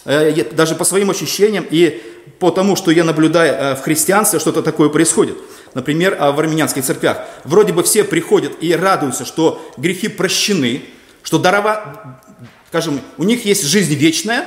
Э, 0.04 0.32
даже 0.52 0.74
по 0.74 0.84
своим 0.84 1.10
ощущениям 1.10 1.66
и 1.70 2.02
по 2.38 2.50
тому, 2.50 2.76
что 2.76 2.90
я 2.90 3.04
наблюдаю 3.04 3.54
э, 3.54 3.74
в 3.76 3.82
христианстве, 3.82 4.38
что-то 4.38 4.62
такое 4.62 4.88
происходит. 4.88 5.36
Например, 5.74 6.16
в 6.16 6.38
армянских 6.38 6.84
церквях. 6.84 7.18
Вроде 7.44 7.72
бы 7.72 7.82
все 7.82 8.04
приходят 8.04 8.52
и 8.62 8.74
радуются, 8.74 9.24
что 9.24 9.60
грехи 9.76 10.08
прощены, 10.08 10.84
что 11.22 11.38
дарова, 11.38 12.20
скажем, 12.68 13.00
у 13.18 13.24
них 13.24 13.44
есть 13.44 13.64
жизнь 13.64 13.94
вечная, 13.94 14.46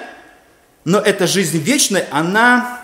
но 0.86 1.00
эта 1.00 1.28
жизнь 1.28 1.58
вечная, 1.58 2.08
она, 2.12 2.80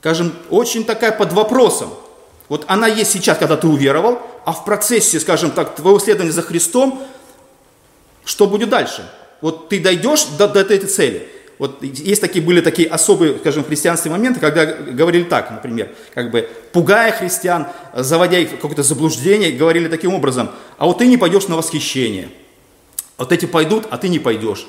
скажем, 0.00 0.34
очень 0.50 0.84
такая 0.84 1.12
под 1.12 1.32
вопросом. 1.32 1.94
Вот 2.48 2.64
она 2.66 2.88
есть 2.88 3.12
сейчас, 3.12 3.38
когда 3.38 3.56
ты 3.56 3.68
уверовал, 3.68 4.20
а 4.44 4.52
в 4.52 4.64
процессе, 4.64 5.20
скажем 5.20 5.52
так, 5.52 5.76
твоего 5.76 5.98
следования 5.98 6.32
за 6.32 6.42
Христом, 6.42 7.06
что 8.24 8.46
будет 8.46 8.68
дальше? 8.68 9.08
Вот 9.40 9.68
ты 9.68 9.80
дойдешь 9.80 10.24
до, 10.38 10.48
до 10.48 10.60
этой 10.60 10.78
цели. 10.78 11.28
Вот 11.58 11.82
есть 11.82 12.20
такие, 12.20 12.44
были 12.44 12.60
такие 12.60 12.88
особые, 12.88 13.38
скажем, 13.38 13.62
в 13.62 13.68
христианстве 13.68 14.10
моменты, 14.10 14.40
когда 14.40 14.66
говорили 14.66 15.22
так, 15.22 15.50
например, 15.50 15.90
как 16.12 16.30
бы 16.30 16.48
пугая 16.72 17.12
христиан, 17.12 17.68
заводя 17.94 18.38
их 18.38 18.48
в 18.48 18.56
какое-то 18.56 18.82
заблуждение, 18.82 19.52
говорили 19.52 19.88
таким 19.88 20.14
образом, 20.14 20.50
а 20.78 20.86
вот 20.86 20.98
ты 20.98 21.06
не 21.06 21.16
пойдешь 21.16 21.46
на 21.46 21.56
восхищение, 21.56 22.28
вот 23.18 23.30
эти 23.30 23.46
пойдут, 23.46 23.86
а 23.90 23.98
ты 23.98 24.08
не 24.08 24.18
пойдешь. 24.18 24.66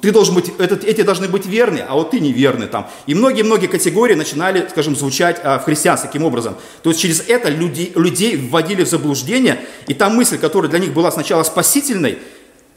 Ты 0.00 0.12
должен 0.12 0.34
быть, 0.34 0.50
этот, 0.58 0.82
эти 0.82 1.02
должны 1.02 1.28
быть 1.28 1.44
верны, 1.44 1.84
а 1.86 1.94
вот 1.94 2.12
ты 2.12 2.20
неверный 2.20 2.68
там. 2.68 2.88
И 3.06 3.14
многие-многие 3.14 3.66
категории 3.66 4.14
начинали, 4.14 4.66
скажем, 4.70 4.96
звучать 4.96 5.38
а, 5.44 5.58
в 5.58 5.64
христианстве 5.64 6.08
таким 6.08 6.24
образом. 6.24 6.56
То 6.82 6.88
есть 6.88 7.00
через 7.02 7.20
это 7.28 7.50
люди, 7.50 7.92
людей 7.94 8.36
вводили 8.36 8.82
в 8.82 8.88
заблуждение, 8.88 9.60
и 9.86 9.92
та 9.92 10.08
мысль, 10.08 10.38
которая 10.38 10.70
для 10.70 10.78
них 10.78 10.94
была 10.94 11.10
сначала 11.12 11.42
спасительной, 11.42 12.18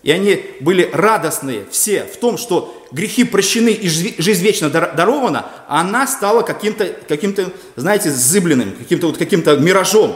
и 0.03 0.11
они 0.11 0.43
были 0.59 0.89
радостные 0.91 1.65
все 1.69 2.03
в 2.03 2.17
том, 2.17 2.37
что 2.37 2.75
грехи 2.91 3.23
прощены 3.23 3.69
и 3.69 3.87
жизнь 3.87 4.43
вечно 4.43 4.69
дарована, 4.69 5.45
она 5.67 6.07
стала 6.07 6.41
каким-то, 6.41 6.87
каким-то 7.07 7.51
знаете, 7.75 8.11
зыбленным, 8.11 8.71
каким-то 8.71 9.07
вот 9.07 9.17
каким-то 9.17 9.57
миражом. 9.57 10.15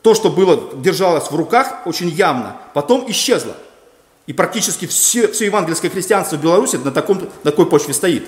То, 0.00 0.14
что 0.14 0.30
было, 0.30 0.72
держалось 0.76 1.30
в 1.30 1.36
руках, 1.36 1.86
очень 1.86 2.08
явно, 2.08 2.56
потом 2.74 3.08
исчезло. 3.10 3.54
И 4.26 4.32
практически 4.32 4.86
все, 4.86 5.28
все 5.28 5.44
евангельское 5.46 5.90
христианство 5.90 6.36
в 6.36 6.42
Беларуси 6.42 6.76
на, 6.76 6.90
таком, 6.90 7.18
на 7.18 7.50
такой 7.50 7.66
почве 7.66 7.92
стоит. 7.92 8.24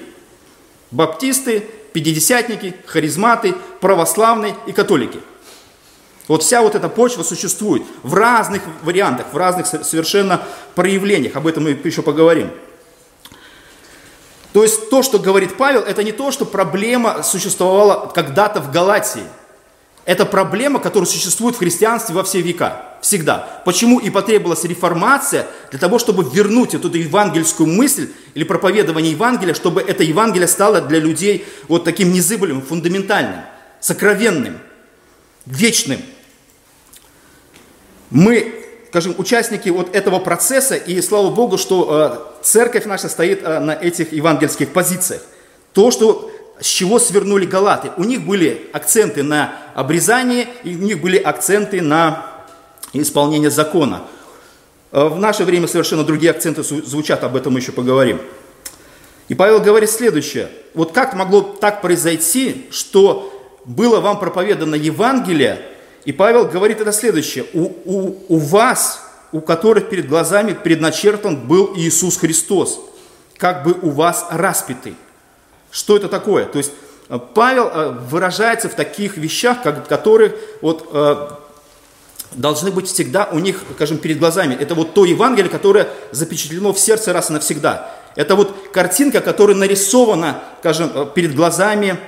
Баптисты, 0.91 1.65
пятидесятники, 1.93 2.75
харизматы, 2.87 3.55
православные 3.81 4.55
и 4.67 4.73
католики. 4.73 5.19
Вот 6.29 6.43
вся 6.43 6.63
вот 6.63 6.75
эта 6.75 6.89
почва 6.89 7.23
существует 7.23 7.83
в 8.03 8.15
разных 8.15 8.63
вариантах, 8.83 9.27
в 9.33 9.37
разных 9.37 9.67
совершенно 9.67 10.43
проявлениях. 10.75 11.37
Об 11.37 11.47
этом 11.47 11.65
мы 11.65 11.71
еще 11.71 12.03
поговорим. 12.03 12.51
То 14.53 14.63
есть 14.63 14.89
то, 14.89 15.03
что 15.03 15.19
говорит 15.19 15.57
Павел, 15.57 15.83
это 15.83 16.03
не 16.03 16.13
то, 16.13 16.31
что 16.31 16.45
проблема 16.47 17.23
существовала 17.23 18.07
когда-то 18.07 18.61
в 18.61 18.71
Галатии– 18.71 19.25
это 20.07 20.27
проблема, 20.27 20.81
которая 20.81 21.09
существует 21.09 21.57
в 21.57 21.59
христианстве 21.59 22.15
во 22.15 22.25
все 22.25 22.43
века. 22.43 22.99
Всегда. 23.01 23.63
Почему 23.65 23.99
и 23.99 24.11
потребовалась 24.11 24.65
реформация? 24.65 25.47
Для 25.71 25.79
того, 25.79 25.99
чтобы 25.99 26.25
вернуть 26.31 26.75
эту 26.75 26.93
евангельскую 26.93 27.67
мысль 27.67 28.11
или 28.35 28.45
проповедование 28.45 29.13
Евангелия, 29.13 29.55
чтобы 29.55 29.81
это 29.81 30.03
Евангелие 30.03 30.49
стало 30.49 30.83
для 30.83 30.99
людей 30.99 31.47
вот 31.69 31.85
таким 31.85 32.13
незыблемым, 32.13 32.63
фундаментальным, 32.63 33.41
сокровенным, 33.81 34.59
вечным. 35.47 36.01
Мы, 38.11 38.55
скажем, 38.89 39.15
участники 39.19 39.69
вот 39.69 39.95
этого 39.95 40.19
процесса, 40.19 40.77
и 40.77 41.01
слава 41.01 41.31
Богу, 41.31 41.59
что 41.59 42.33
э, 42.41 42.45
церковь 42.45 42.85
наша 42.85 43.09
стоит 43.09 43.43
э, 43.43 43.59
на 43.59 43.73
этих 43.73 44.13
евангельских 44.13 44.73
позициях. 44.73 45.23
То, 45.73 45.91
что 45.91 46.31
с 46.61 46.67
чего 46.67 46.99
свернули 46.99 47.47
галаты. 47.47 47.91
У 47.97 48.05
них 48.05 48.25
были 48.25 48.71
акценты 48.73 49.23
на 49.23 49.57
обрезание, 49.75 50.49
и 50.63 50.77
у 50.77 50.79
них 50.79 51.01
были 51.01 51.19
акценты 51.19 51.83
на 51.83 52.27
исполнение 52.93 53.51
закона. 53.51 54.03
Э, 54.93 55.09
в 55.09 55.19
наше 55.19 55.45
время 55.45 55.67
совершенно 55.67 56.05
другие 56.05 56.31
акценты 56.31 56.63
звучат, 56.63 57.25
об 57.25 57.37
этом 57.37 57.55
мы 57.55 57.61
еще 57.61 57.73
поговорим. 57.73 58.21
И 59.29 59.35
Павел 59.35 59.61
говорит 59.61 59.91
следующее. 59.91 60.49
Вот 60.75 60.93
как 60.93 61.15
могло 61.15 61.41
так 61.41 61.81
произойти, 61.81 62.67
что 62.71 63.31
было 63.65 64.01
вам 64.01 64.21
проповедано 64.21 64.75
Евангелие, 64.75 65.63
и 66.05 66.13
Павел 66.13 66.47
говорит 66.47 66.81
это 66.81 66.93
следующее. 66.93 67.47
У, 67.55 67.65
у, 67.85 68.17
у 68.29 68.39
вас, 68.39 69.03
у 69.33 69.41
которых 69.41 69.89
перед 69.89 70.09
глазами 70.09 70.53
предначертан 70.53 71.37
был 71.37 71.73
Иисус 71.77 72.19
Христос, 72.19 72.81
как 73.39 73.65
бы 73.65 73.73
у 73.83 73.91
вас 73.91 74.27
распятый. 74.31 74.97
Что 75.71 75.97
это 75.97 76.09
такое? 76.09 76.45
То 76.45 76.59
есть 76.59 76.73
э, 77.09 77.19
Павел 77.35 77.69
э, 77.69 77.91
выражается 78.09 78.69
в 78.69 78.75
таких 78.75 79.17
вещах, 79.17 79.63
как, 79.63 79.89
которые 79.89 80.35
вот, 80.61 80.89
э, 80.93 81.29
должны 82.33 82.71
быть 82.71 82.87
всегда 82.87 83.29
у 83.33 83.39
них, 83.39 83.63
скажем, 83.75 83.99
перед 83.99 84.19
глазами. 84.19 84.55
Это 84.55 84.75
вот 84.75 84.93
то 84.95 85.05
Евангелие, 85.05 85.51
которое 85.51 85.89
запечатлено 86.13 86.73
в 86.73 86.79
сердце 86.79 87.13
раз 87.13 87.31
и 87.31 87.33
навсегда. 87.33 87.91
Это 88.15 88.37
вот 88.37 88.55
картинка, 88.73 89.21
которая 89.21 89.57
нарисована, 89.57 90.45
скажем, 90.61 91.11
перед 91.15 91.35
глазами 91.35 91.99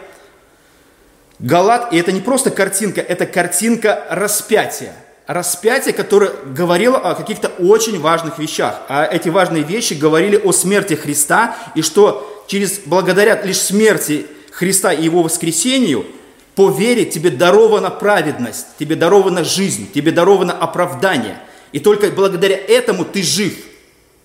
Галат. 1.38 1.92
И 1.92 1.98
это 1.98 2.12
не 2.12 2.20
просто 2.20 2.50
картинка, 2.50 3.00
это 3.00 3.26
картинка 3.26 4.04
распятия. 4.10 4.92
Распятие, 5.26 5.92
которое 5.92 6.30
говорило 6.44 6.98
о 6.98 7.14
каких-то 7.14 7.48
очень 7.58 8.00
важных 8.00 8.38
вещах. 8.38 8.82
А 8.88 9.04
эти 9.04 9.28
важные 9.28 9.64
вещи 9.64 9.94
говорили 9.94 10.36
о 10.36 10.52
смерти 10.52 10.94
Христа 10.94 11.56
и 11.74 11.82
что 11.82 12.44
через, 12.46 12.80
благодаря 12.86 13.42
лишь 13.42 13.58
смерти 13.58 14.26
Христа 14.52 14.92
и 14.92 15.02
Его 15.02 15.22
воскресению, 15.22 16.06
по 16.54 16.70
вере 16.70 17.04
тебе 17.04 17.30
дарована 17.30 17.90
праведность, 17.90 18.66
тебе 18.78 18.96
дарована 18.96 19.44
жизнь, 19.44 19.90
тебе 19.92 20.12
даровано 20.12 20.54
оправдание. 20.54 21.38
И 21.72 21.80
только 21.80 22.08
благодаря 22.08 22.56
этому 22.56 23.04
ты 23.04 23.22
жив. 23.22 23.54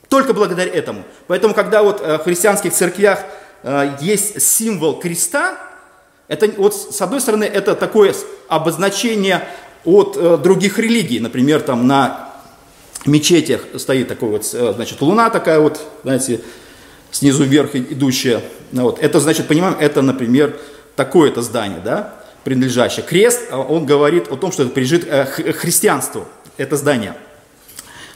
Только 0.07 0.33
благодаря 0.33 0.71
этому. 0.71 1.03
Поэтому, 1.27 1.53
когда 1.53 1.83
вот 1.83 1.99
э, 2.01 2.17
в 2.17 2.23
христианских 2.23 2.73
церквях 2.73 3.23
э, 3.63 3.97
есть 3.99 4.41
символ 4.41 4.99
креста, 4.99 5.57
это 6.31 6.49
вот 6.57 6.73
с 6.73 7.01
одной 7.01 7.19
стороны 7.19 7.43
это 7.43 7.75
такое 7.75 8.15
обозначение 8.47 9.47
от 9.83 10.15
э, 10.17 10.37
других 10.37 10.79
религий. 10.79 11.19
Например, 11.19 11.59
там 11.61 11.85
на 11.85 12.29
мечетях 13.05 13.61
стоит 13.77 14.07
такой 14.07 14.29
вот, 14.29 14.45
значит, 14.45 15.01
луна 15.01 15.29
такая 15.29 15.59
вот, 15.59 15.81
знаете, 16.03 16.41
снизу 17.11 17.43
вверх 17.43 17.75
идущее. 17.75 18.41
Ну, 18.71 18.83
вот. 18.83 18.99
Это 18.99 19.19
значит, 19.19 19.47
понимаем, 19.47 19.75
это, 19.77 20.01
например, 20.01 20.57
такое-то 20.95 21.41
здание, 21.41 21.81
да, 21.83 22.13
принадлежащее. 22.45 23.05
Крест, 23.05 23.41
а 23.51 23.59
он 23.59 23.85
говорит 23.85 24.31
о 24.31 24.37
том, 24.37 24.53
что 24.53 24.63
это 24.63 24.71
принадлежит 24.71 25.05
э, 25.09 25.25
христианству, 25.25 26.27
это 26.55 26.77
здание. 26.77 27.15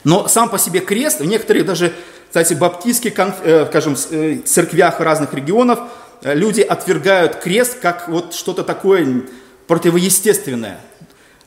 Но 0.05 0.27
сам 0.27 0.49
по 0.49 0.57
себе 0.57 0.79
крест, 0.79 1.19
в 1.19 1.25
некоторых 1.25 1.65
даже, 1.65 1.91
кстати, 2.27 2.53
баптистских, 2.53 3.13
э, 3.17 3.65
скажем, 3.67 3.97
э, 4.11 4.37
церквях 4.45 4.99
разных 5.01 5.33
регионов, 5.33 5.79
люди 6.23 6.61
отвергают 6.61 7.35
крест 7.35 7.79
как 7.79 8.07
вот 8.07 8.33
что-то 8.33 8.63
такое 8.63 9.23
противоестественное. 9.67 10.79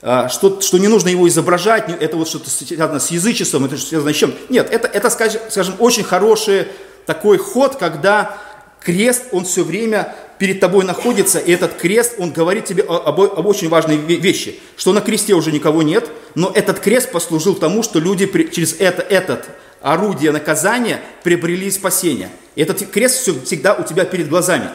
А, 0.00 0.28
что, 0.28 0.60
что 0.60 0.78
не 0.78 0.86
нужно 0.86 1.08
его 1.08 1.26
изображать, 1.26 1.88
это 2.00 2.16
вот 2.16 2.28
что-то 2.28 2.48
связано 2.50 3.00
с 3.00 3.10
язычеством, 3.10 3.64
это 3.64 3.76
что 3.76 3.88
связано 3.88 4.12
с 4.12 4.16
чем. 4.16 4.32
Нет, 4.48 4.68
это, 4.70 4.86
это 4.86 5.10
скажем, 5.10 5.40
скажем, 5.50 5.74
очень 5.80 6.04
хороший 6.04 6.68
такой 7.04 7.38
ход, 7.38 7.76
когда 7.76 8.38
крест, 8.80 9.24
он 9.32 9.44
все 9.44 9.64
время 9.64 10.14
перед 10.38 10.60
тобой 10.60 10.84
находится, 10.84 11.40
и 11.40 11.50
этот 11.52 11.74
крест, 11.74 12.14
он 12.18 12.30
говорит 12.30 12.66
тебе 12.66 12.84
об, 12.84 13.20
об 13.20 13.46
очень 13.46 13.68
важной 13.68 13.96
вещи, 13.96 14.60
что 14.76 14.92
на 14.92 15.00
кресте 15.00 15.34
уже 15.34 15.50
никого 15.50 15.82
нет, 15.82 16.08
но 16.36 16.52
этот 16.54 16.78
крест 16.78 17.10
послужил 17.10 17.56
тому, 17.56 17.82
что 17.82 17.98
люди 17.98 18.26
через 18.50 18.76
это, 18.78 19.02
этот 19.02 19.46
орудие 19.80 20.32
наказания 20.32 21.00
приобрели 21.22 21.70
спасение. 21.70 22.30
И 22.54 22.62
этот 22.62 22.86
крест 22.90 23.28
всегда 23.44 23.74
у 23.74 23.82
тебя 23.82 24.04
перед 24.04 24.28
глазами. 24.28 24.70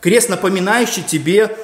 Крест, 0.00 0.28
напоминающий 0.28 1.02
тебе 1.02 1.56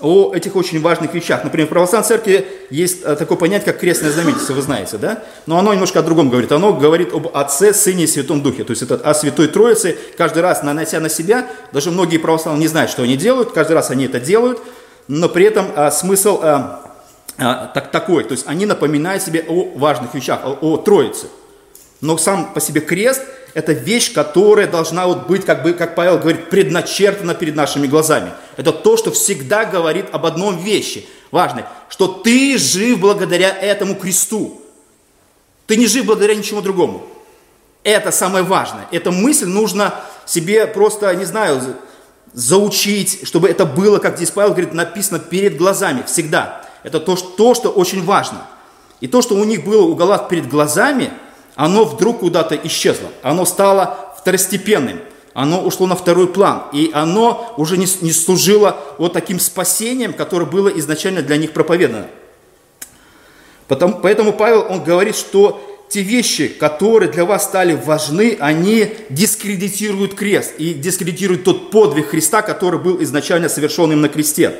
о 0.00 0.34
этих 0.34 0.54
очень 0.54 0.80
важных 0.80 1.14
вещах. 1.14 1.44
Например, 1.44 1.66
в 1.66 1.70
православной 1.70 2.06
церкви 2.06 2.46
есть 2.70 3.02
э, 3.04 3.16
такое 3.16 3.38
понятие, 3.38 3.72
как 3.72 3.80
крестное 3.80 4.10
знаменительство, 4.10 4.54
вы 4.54 4.62
знаете, 4.62 4.96
да? 4.96 5.22
Но 5.46 5.58
оно 5.58 5.72
немножко 5.72 6.00
о 6.00 6.02
другом 6.02 6.28
говорит. 6.30 6.52
Оно 6.52 6.72
говорит 6.72 7.12
об 7.12 7.28
Отце, 7.34 7.72
Сыне 7.72 8.04
и 8.04 8.06
Святом 8.06 8.42
Духе. 8.42 8.64
То 8.64 8.72
есть 8.72 8.82
это 8.82 8.96
о 8.96 9.14
Святой 9.14 9.48
Троице. 9.48 9.96
Каждый 10.16 10.42
раз, 10.42 10.62
нанося 10.62 11.00
на 11.00 11.08
себя, 11.08 11.46
даже 11.72 11.90
многие 11.90 12.18
православные 12.18 12.60
не 12.60 12.68
знают, 12.68 12.90
что 12.90 13.02
они 13.02 13.16
делают, 13.16 13.52
каждый 13.52 13.72
раз 13.72 13.90
они 13.90 14.04
это 14.06 14.20
делают, 14.20 14.60
но 15.08 15.28
при 15.28 15.46
этом 15.46 15.66
а, 15.74 15.90
смысл 15.90 16.40
а, 16.42 16.94
а, 17.38 17.66
так, 17.68 17.90
такой. 17.90 18.24
То 18.24 18.32
есть 18.32 18.46
они 18.46 18.66
напоминают 18.66 19.22
себе 19.22 19.44
о 19.48 19.72
важных 19.76 20.14
вещах, 20.14 20.40
о, 20.44 20.58
о 20.60 20.76
Троице. 20.76 21.26
Но 22.00 22.16
сам 22.16 22.52
по 22.52 22.60
себе 22.60 22.80
крест– 22.80 23.22
это 23.54 23.72
вещь, 23.72 24.12
которая 24.12 24.68
должна 24.68 25.06
вот 25.06 25.26
быть, 25.26 25.44
как, 25.44 25.62
бы, 25.62 25.72
как 25.72 25.96
Павел 25.96 26.18
говорит, 26.18 26.48
предначертана 26.48 27.34
перед 27.34 27.56
нашими 27.56 27.86
глазами. 27.86 28.30
Это 28.56 28.72
то, 28.72 28.96
что 28.96 29.10
всегда 29.10 29.64
говорит 29.64 30.06
об 30.12 30.26
одном 30.26 30.58
вещи, 30.58 31.06
важной, 31.32 31.64
что 31.88 32.06
ты 32.06 32.56
жив 32.56 33.00
благодаря 33.00 33.48
этому 33.48 33.96
кресту. 33.96 34.62
Ты 35.66 35.76
не 35.76 35.86
жив 35.86 36.06
благодаря 36.06 36.34
ничему 36.34 36.60
другому. 36.60 37.06
Это 37.82 38.12
самое 38.12 38.44
важное. 38.44 38.86
Эту 38.92 39.10
мысль 39.10 39.46
нужно 39.46 39.94
себе 40.24 40.66
просто, 40.66 41.12
не 41.16 41.24
знаю, 41.24 41.60
заучить, 42.32 43.26
чтобы 43.26 43.48
это 43.48 43.64
было, 43.64 43.98
как 43.98 44.16
здесь 44.16 44.30
Павел 44.30 44.50
говорит, 44.50 44.72
написано 44.72 45.18
перед 45.18 45.56
глазами 45.56 46.04
всегда. 46.06 46.64
Это 46.84 47.00
то, 47.00 47.16
то 47.16 47.54
что 47.54 47.70
очень 47.70 48.04
важно. 48.04 48.46
И 49.00 49.08
то, 49.08 49.20
что 49.20 49.34
у 49.34 49.44
них 49.44 49.64
было 49.64 49.82
у 49.82 49.96
Галат 49.96 50.28
перед 50.28 50.48
глазами– 50.48 51.10
оно 51.58 51.84
вдруг 51.84 52.20
куда-то 52.20 52.54
исчезло, 52.54 53.08
оно 53.20 53.44
стало 53.44 54.14
второстепенным, 54.16 55.00
оно 55.34 55.60
ушло 55.60 55.88
на 55.88 55.96
второй 55.96 56.28
план, 56.28 56.62
и 56.72 56.92
оно 56.94 57.52
уже 57.56 57.76
не, 57.76 57.86
не 58.00 58.12
служило 58.12 58.76
вот 58.96 59.12
таким 59.12 59.40
спасением, 59.40 60.12
которое 60.12 60.44
было 60.44 60.68
изначально 60.68 61.20
для 61.20 61.36
них 61.36 61.52
проповедано. 61.52 62.06
Потому, 63.66 63.98
поэтому 64.00 64.32
Павел, 64.32 64.66
он 64.70 64.84
говорит, 64.84 65.16
что 65.16 65.60
те 65.88 66.02
вещи, 66.02 66.46
которые 66.46 67.10
для 67.10 67.24
вас 67.24 67.42
стали 67.42 67.74
важны, 67.74 68.36
они 68.38 68.94
дискредитируют 69.10 70.14
крест 70.14 70.54
и 70.58 70.74
дискредитируют 70.74 71.42
тот 71.42 71.72
подвиг 71.72 72.10
Христа, 72.10 72.42
который 72.42 72.78
был 72.78 73.02
изначально 73.02 73.48
совершен 73.48 73.90
им 73.90 74.00
на 74.00 74.08
кресте. 74.08 74.54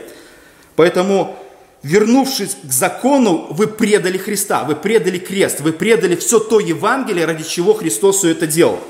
Поэтому 0.74 1.38
вернувшись 1.82 2.56
к 2.62 2.72
закону, 2.72 3.46
вы 3.50 3.66
предали 3.66 4.18
Христа, 4.18 4.64
вы 4.64 4.74
предали 4.74 5.18
крест, 5.18 5.60
вы 5.60 5.72
предали 5.72 6.16
все 6.16 6.38
то 6.38 6.60
Евангелие, 6.60 7.24
ради 7.24 7.44
чего 7.44 7.74
Христос 7.74 8.18
все 8.18 8.30
это 8.30 8.46
делал. 8.46 8.80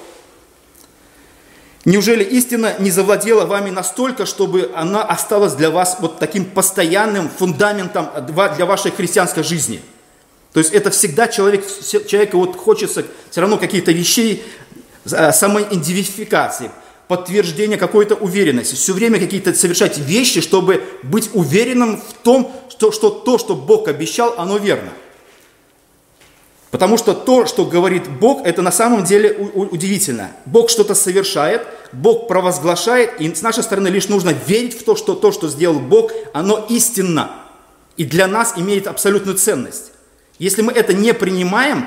Неужели 1.85 2.23
истина 2.25 2.75
не 2.79 2.91
завладела 2.91 3.47
вами 3.47 3.71
настолько, 3.71 4.27
чтобы 4.27 4.71
она 4.75 5.03
осталась 5.03 5.55
для 5.55 5.71
вас 5.71 5.99
вот 6.01 6.19
таким 6.19 6.45
постоянным 6.45 7.31
фундаментом 7.31 8.09
для 8.27 8.67
вашей 8.67 8.91
христианской 8.91 9.43
жизни? 9.43 9.81
То 10.53 10.61
есть 10.61 10.73
это 10.73 10.91
всегда 10.91 11.29
человек, 11.29 11.65
человека 12.07 12.37
вот 12.37 12.57
хочется 12.57 13.05
все 13.31 13.41
равно 13.41 13.59
каких-то 13.59 13.93
вещей, 13.93 14.45
а, 15.13 15.33
самоидентификации, 15.33 16.71
подтверждение 17.09 17.79
какой-то 17.79 18.15
уверенности, 18.15 18.75
все 18.75 18.93
время 18.93 19.19
какие-то 19.19 19.55
совершать 19.55 19.99
вещи, 19.99 20.41
чтобы 20.41 20.85
быть 21.03 21.31
уверенным 21.33 22.01
в 22.01 22.13
том, 22.23 22.53
что, 22.69 22.93
что 22.93 23.11
то, 23.11 23.39
что 23.39 23.57
Бог 23.57 23.89
обещал, 23.89 24.35
оно 24.37 24.59
верно. 24.59 24.93
Потому 26.71 26.99
что 26.99 27.15
то, 27.15 27.47
что 27.47 27.65
говорит 27.65 28.09
Бог, 28.09 28.47
это 28.47 28.61
на 28.61 28.71
самом 28.71 29.05
деле 29.05 29.33
удивительно. 29.33 30.33
Бог 30.45 30.69
что-то 30.69 30.95
совершает, 30.95 31.67
Бог 31.93 32.29
провозглашает, 32.29 33.19
и 33.21 33.35
с 33.35 33.41
нашей 33.41 33.63
стороны 33.63 33.89
лишь 33.89 34.09
нужно 34.09 34.35
верить 34.47 34.79
в 34.79 34.85
то, 34.85 34.95
что 34.95 35.15
то, 35.15 35.33
что 35.33 35.49
сделал 35.49 35.79
Бог, 35.79 36.13
оно 36.35 36.67
истинно. 36.69 37.31
И 37.97 38.05
для 38.05 38.27
нас 38.27 38.53
имеет 38.57 38.87
абсолютную 38.87 39.39
ценность. 39.39 39.93
Если 40.39 40.61
мы 40.61 40.73
это 40.73 40.93
не 40.93 41.15
принимаем 41.15 41.87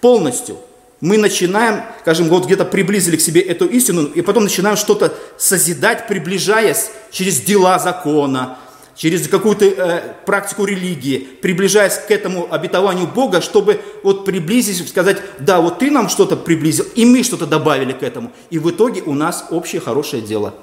полностью, 0.00 0.58
мы 1.00 1.16
начинаем, 1.16 1.82
скажем, 2.00 2.28
вот 2.28 2.46
где-то 2.46 2.64
приблизили 2.64 3.16
к 3.16 3.20
себе 3.20 3.40
эту 3.40 3.66
истину, 3.66 4.04
и 4.06 4.20
потом 4.20 4.44
начинаем 4.44 4.76
что-то 4.76 5.14
созидать, 5.36 6.08
приближаясь 6.08 6.90
через 7.12 7.40
дела 7.40 7.78
закона, 7.78 8.58
через 8.96 9.28
какую-то 9.28 9.64
э, 9.64 10.14
практику 10.26 10.64
религии, 10.64 11.18
приближаясь 11.40 11.94
к 11.94 12.10
этому 12.10 12.52
обетованию 12.52 13.06
Бога, 13.06 13.40
чтобы 13.40 13.80
вот 14.02 14.24
приблизить, 14.24 14.86
сказать, 14.88 15.18
да, 15.38 15.60
вот 15.60 15.78
ты 15.78 15.90
нам 15.90 16.08
что-то 16.08 16.36
приблизил, 16.36 16.84
и 16.96 17.04
мы 17.04 17.22
что-то 17.22 17.46
добавили 17.46 17.92
к 17.92 18.02
этому. 18.02 18.32
И 18.50 18.58
в 18.58 18.68
итоге 18.68 19.02
у 19.02 19.14
нас 19.14 19.46
общее 19.50 19.80
хорошее 19.80 20.20
дело. 20.20 20.54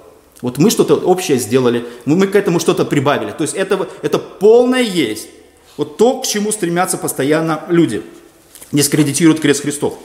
Вот 0.42 0.58
мы 0.58 0.70
что-то 0.70 0.96
общее 0.96 1.38
сделали, 1.38 1.86
мы, 2.04 2.18
мы 2.18 2.28
к 2.28 2.36
этому 2.36 2.60
что-то 2.60 2.84
прибавили. 2.84 3.32
То 3.32 3.44
есть 3.44 3.54
это, 3.54 3.88
это 4.02 4.20
полное 4.20 4.82
есть. 4.82 5.30
Вот 5.78 5.96
то, 5.96 6.20
к 6.20 6.28
чему 6.28 6.52
стремятся 6.52 6.98
постоянно 6.98 7.64
люди. 7.70 8.04
Дискредитируют 8.74 9.40
крест 9.40 9.62
Христов. 9.62 9.98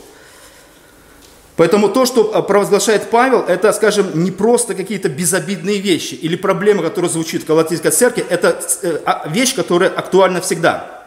Поэтому 1.60 1.90
то, 1.90 2.06
что 2.06 2.34
а, 2.34 2.40
провозглашает 2.40 3.10
Павел, 3.10 3.40
это, 3.42 3.70
скажем, 3.74 4.24
не 4.24 4.30
просто 4.30 4.74
какие-то 4.74 5.10
безобидные 5.10 5.78
вещи 5.78 6.14
или 6.14 6.34
проблемы, 6.34 6.82
которые 6.82 7.10
звучит 7.10 7.42
в 7.42 7.46
Галатийской 7.46 7.90
церкви, 7.90 8.24
это 8.26 8.58
э, 8.80 8.98
а, 9.04 9.28
вещь, 9.28 9.54
которая 9.54 9.90
актуальна 9.90 10.40
всегда. 10.40 11.04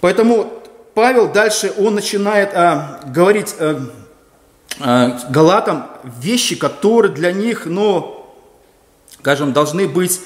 Поэтому 0.00 0.62
Павел 0.94 1.32
дальше, 1.32 1.72
он 1.76 1.96
начинает 1.96 2.50
а, 2.54 3.00
говорить 3.06 3.52
а, 3.58 3.80
а, 4.78 5.18
галатам 5.28 5.88
вещи, 6.04 6.54
которые 6.54 7.12
для 7.12 7.32
них, 7.32 7.66
ну, 7.66 8.32
скажем, 9.18 9.54
должны 9.54 9.88
быть 9.88 10.20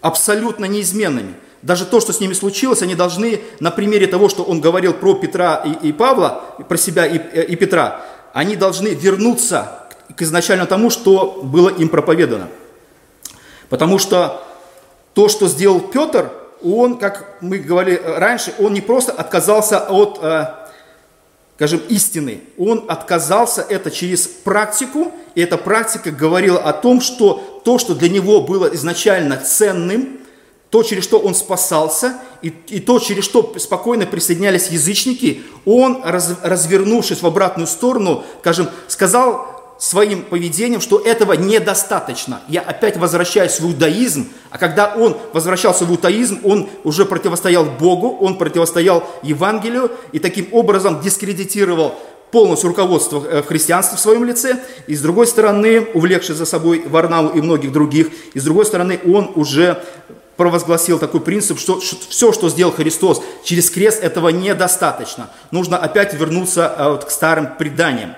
абсолютно 0.00 0.66
неизменными 0.66 1.34
даже 1.64 1.86
то, 1.86 1.98
что 1.98 2.12
с 2.12 2.20
ними 2.20 2.34
случилось, 2.34 2.82
они 2.82 2.94
должны 2.94 3.40
на 3.58 3.70
примере 3.70 4.06
того, 4.06 4.28
что 4.28 4.42
он 4.42 4.60
говорил 4.60 4.92
про 4.92 5.14
Петра 5.14 5.64
и, 5.64 5.88
и 5.88 5.92
Павла, 5.92 6.44
про 6.68 6.76
себя 6.76 7.06
и, 7.06 7.18
э, 7.18 7.44
и 7.44 7.56
Петра, 7.56 8.02
они 8.34 8.54
должны 8.54 8.88
вернуться 8.88 9.88
к 10.14 10.20
изначально 10.20 10.66
тому, 10.66 10.90
что 10.90 11.40
было 11.42 11.70
им 11.70 11.88
проповедано. 11.88 12.48
Потому 13.70 13.98
что 13.98 14.42
то, 15.14 15.30
что 15.30 15.48
сделал 15.48 15.80
Петр, 15.80 16.30
он, 16.62 16.98
как 16.98 17.36
мы 17.40 17.58
говорили 17.58 18.00
раньше, 18.04 18.52
он 18.58 18.74
не 18.74 18.82
просто 18.82 19.12
отказался 19.12 19.78
от, 19.88 20.18
э, 20.22 20.46
скажем, 21.56 21.80
истины, 21.88 22.42
он 22.58 22.84
отказался 22.88 23.64
это 23.66 23.90
через 23.90 24.26
практику, 24.26 25.12
и 25.34 25.40
эта 25.40 25.56
практика 25.56 26.10
говорила 26.10 26.58
о 26.58 26.74
том, 26.74 27.00
что 27.00 27.62
то, 27.64 27.78
что 27.78 27.94
для 27.94 28.10
него 28.10 28.42
было 28.42 28.66
изначально 28.74 29.38
ценным, 29.38 30.18
то, 30.74 30.82
через 30.82 31.04
что 31.04 31.20
он 31.20 31.36
спасался, 31.36 32.14
и, 32.42 32.52
и 32.66 32.80
то, 32.80 32.98
через 32.98 33.22
что 33.22 33.54
спокойно 33.58 34.06
присоединялись 34.06 34.70
язычники, 34.70 35.42
он, 35.64 36.02
раз, 36.02 36.34
развернувшись 36.42 37.22
в 37.22 37.26
обратную 37.28 37.68
сторону, 37.68 38.24
скажем, 38.40 38.68
сказал 38.88 39.76
своим 39.78 40.22
поведением, 40.22 40.80
что 40.80 40.98
этого 40.98 41.34
недостаточно. 41.34 42.40
Я 42.48 42.60
опять 42.62 42.96
возвращаюсь 42.96 43.60
в 43.60 43.66
иудаизм, 43.66 44.26
а 44.50 44.58
когда 44.58 44.96
он 44.96 45.16
возвращался 45.32 45.84
в 45.84 45.92
иудаизм, 45.92 46.40
он 46.42 46.68
уже 46.82 47.04
противостоял 47.04 47.64
Богу, 47.64 48.08
он 48.20 48.36
противостоял 48.36 49.04
Евангелию 49.22 49.92
и 50.10 50.18
таким 50.18 50.48
образом 50.50 51.00
дискредитировал 51.00 51.94
полностью 52.32 52.70
руководство 52.70 53.24
э, 53.24 53.42
христианства 53.42 53.96
в 53.96 54.00
своем 54.00 54.24
лице, 54.24 54.58
и 54.88 54.96
с 54.96 55.00
другой 55.00 55.28
стороны, 55.28 55.86
увлекший 55.94 56.34
за 56.34 56.46
собой 56.46 56.82
Варнаву 56.84 57.28
и 57.28 57.40
многих 57.40 57.70
других, 57.70 58.08
и 58.34 58.40
с 58.40 58.42
другой 58.42 58.66
стороны, 58.66 58.98
он 59.06 59.30
уже 59.36 59.84
провозгласил 60.36 60.98
такой 60.98 61.20
принцип, 61.20 61.58
что 61.58 61.80
все, 61.80 62.32
что 62.32 62.48
сделал 62.48 62.72
Христос 62.72 63.22
через 63.44 63.70
крест, 63.70 64.02
этого 64.02 64.30
недостаточно. 64.30 65.30
Нужно 65.50 65.78
опять 65.78 66.14
вернуться 66.14 66.68
а, 66.68 66.90
вот, 66.90 67.04
к 67.04 67.10
старым 67.10 67.54
преданиям. 67.56 68.14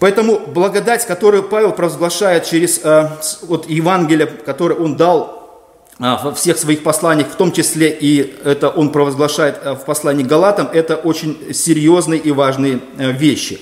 Поэтому 0.00 0.38
благодать, 0.38 1.06
которую 1.06 1.44
Павел 1.44 1.72
провозглашает 1.72 2.44
через 2.44 2.80
э, 2.82 3.08
вот 3.42 3.70
Евангелие, 3.70 4.26
которое 4.26 4.74
он 4.74 4.96
дал 4.96 5.64
э, 5.98 6.02
во 6.22 6.34
всех 6.34 6.58
своих 6.58 6.82
посланиях, 6.82 7.28
в 7.28 7.36
том 7.36 7.52
числе 7.52 7.90
и 7.90 8.36
это 8.44 8.68
он 8.68 8.90
провозглашает 8.90 9.60
э, 9.62 9.72
в 9.72 9.84
послании 9.84 10.24
Галатам, 10.24 10.68
это 10.70 10.96
очень 10.96 11.54
серьезные 11.54 12.20
и 12.20 12.32
важные 12.32 12.80
э, 12.98 13.12
вещи. 13.12 13.60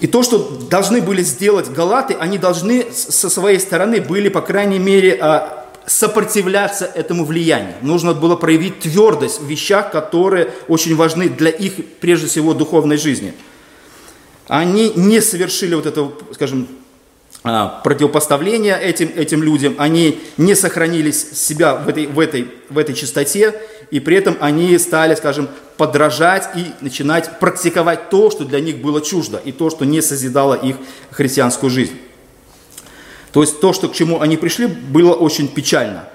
И 0.00 0.06
то, 0.06 0.22
что 0.22 0.38
должны 0.70 1.00
были 1.00 1.22
сделать 1.22 1.70
Галаты, 1.70 2.14
они 2.14 2.38
должны 2.38 2.86
со 2.92 3.28
своей 3.28 3.58
стороны 3.58 4.00
были, 4.00 4.28
по 4.28 4.40
крайней 4.40 4.78
мере, 4.78 5.18
э, 5.20 5.40
сопротивляться 5.86 6.84
этому 6.84 7.24
влиянию. 7.24 7.74
Нужно 7.82 8.14
было 8.14 8.36
проявить 8.36 8.80
твердость 8.80 9.40
в 9.40 9.46
вещах, 9.46 9.90
которые 9.90 10.50
очень 10.68 10.94
важны 10.94 11.28
для 11.28 11.50
их, 11.50 11.74
прежде 12.00 12.26
всего, 12.26 12.54
духовной 12.54 12.96
жизни– 12.96 13.34
они 14.48 14.92
не 14.96 15.20
совершили 15.20 15.74
вот 15.74 15.86
этого, 15.86 16.12
скажем, 16.32 16.66
а, 17.44 17.80
противопоставления 17.84 18.76
этим, 18.76 19.10
этим 19.14 19.42
людям, 19.42 19.76
они 19.78 20.18
не 20.38 20.54
сохранили 20.54 21.10
себя 21.10 21.74
в 21.76 21.88
этой, 21.88 22.06
в, 22.06 22.18
этой, 22.18 22.48
в 22.70 22.78
этой 22.78 22.94
чистоте, 22.94 23.60
и 23.90 24.00
при 24.00 24.16
этом 24.16 24.36
они 24.40 24.76
стали, 24.78 25.14
скажем, 25.14 25.48
подражать 25.76 26.50
и 26.56 26.72
начинать 26.80 27.38
практиковать 27.38 28.10
то, 28.10 28.30
что 28.30 28.44
для 28.44 28.60
них 28.60 28.78
было 28.78 29.00
чуждо, 29.00 29.40
и 29.44 29.52
то, 29.52 29.70
что 29.70 29.84
не 29.84 30.02
созидало 30.02 30.54
их 30.54 30.76
христианскую 31.10 31.70
жизнь. 31.70 31.98
То 33.32 33.42
есть 33.42 33.60
то, 33.60 33.72
что 33.72 33.88
к 33.88 33.94
чему 33.94 34.20
они 34.20 34.36
пришли, 34.36 34.66
было 34.66 35.14
очень 35.14 35.48
печально. 35.48 36.08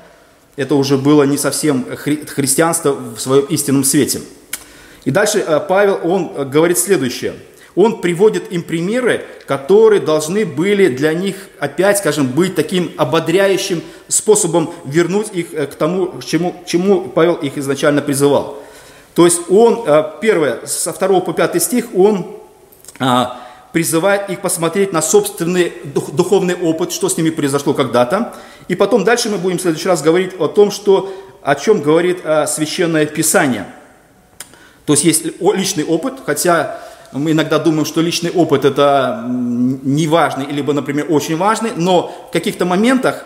Это 0.55 0.75
уже 0.75 0.97
было 0.97 1.23
не 1.23 1.38
совсем 1.38 1.86
хри- 1.89 2.25
христианство 2.27 2.93
в 2.93 3.19
своем 3.19 3.45
истинном 3.45 3.83
свете. 3.83 4.21
И 5.05 5.12
дальше 5.12 5.39
э, 5.39 5.59
Павел, 5.67 5.99
он 6.03 6.31
э, 6.36 6.45
говорит 6.45 6.77
следующее– 6.77 7.33
он 7.75 8.01
приводит 8.01 8.51
им 8.51 8.62
примеры, 8.62 9.25
которые 9.47 9.99
должны 9.99 10.45
были 10.45 10.88
для 10.88 11.13
них 11.13 11.36
опять, 11.59 11.97
скажем, 11.97 12.27
быть 12.27 12.55
таким 12.55 12.91
ободряющим 12.97 13.81
способом 14.07 14.73
вернуть 14.86 15.27
их 15.33 15.53
э, 15.53 15.65
к 15.65 15.75
тому, 15.75 16.21
чему, 16.21 16.55
чему 16.65 17.01
Павел 17.09 17.36
их 17.36 17.57
изначально 17.57 18.01
призывал. 18.01 18.59
То 19.15 19.25
есть 19.25 19.41
он, 19.49 19.83
э, 19.88 20.03
первое, 20.21 20.65
со 20.65 20.93
2 20.93 21.19
по 21.21 21.33
5 21.33 21.62
стих, 21.62 21.95
он 21.95 22.38
а, 22.99 23.39
призывает 23.71 24.29
их 24.29 24.41
посмотреть 24.41 24.93
на 24.93 25.01
собственный 25.01 25.73
духовный 25.83 26.55
опыт, 26.55 26.91
что 26.91 27.09
с 27.09 27.17
ними 27.17 27.31
произошло 27.31 27.73
когда-то. 27.73 28.33
И 28.67 28.75
потом 28.75 29.03
дальше 29.03 29.29
мы 29.29 29.38
будем 29.38 29.57
в 29.57 29.62
следующий 29.62 29.89
раз 29.89 30.03
говорить 30.03 30.31
о 30.39 30.47
том, 30.47 30.69
что, 30.69 31.12
о 31.41 31.55
чем 31.55 31.81
говорит 31.81 32.19
э, 32.23 32.45
Священное 32.45 33.07
Писание. 33.07 33.65
То 34.86 34.93
есть 34.93 35.05
есть 35.05 35.25
личный 35.41 35.86
опыт, 35.86 36.15
хотя 36.25 36.79
мы 37.13 37.32
иногда 37.32 37.60
думаем, 37.60 37.86
что 37.86 38.02
личный 38.02 38.32
опыт 38.32 38.65
это 38.65 39.26
не 39.28 40.08
важный, 40.08 40.47
либо, 40.47 40.73
например, 40.73 41.08
очень 41.10 41.38
важный, 41.38 41.71
но 41.76 42.13
в 42.30 42.34
каких-то 42.34 42.65
моментах 42.65 43.26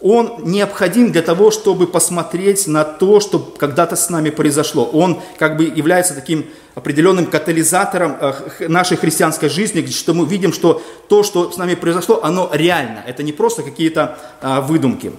он 0.00 0.40
необходим 0.42 1.12
для 1.12 1.22
того, 1.22 1.50
чтобы 1.50 1.86
посмотреть 1.86 2.66
на 2.66 2.84
то, 2.84 3.20
что 3.20 3.38
когда-то 3.38 3.96
с 3.96 4.10
нами 4.10 4.28
произошло. 4.28 4.84
Он 4.84 5.22
как 5.38 5.56
бы 5.56 5.64
является 5.64 6.14
таким 6.14 6.44
определенным 6.74 7.24
катализатором 7.24 8.16
э, 8.20 8.68
нашей 8.68 8.98
христианской 8.98 9.48
жизни, 9.48 9.86
что 9.86 10.12
мы 10.12 10.26
видим, 10.26 10.52
что 10.52 10.82
то, 11.08 11.22
что 11.22 11.50
с 11.50 11.56
нами 11.56 11.74
произошло, 11.74 12.20
оно 12.22 12.50
реально. 12.52 13.02
Это 13.06 13.22
не 13.22 13.32
просто 13.32 13.62
какие-то 13.62 14.18
а, 14.42 14.60
выдумки. 14.60 15.12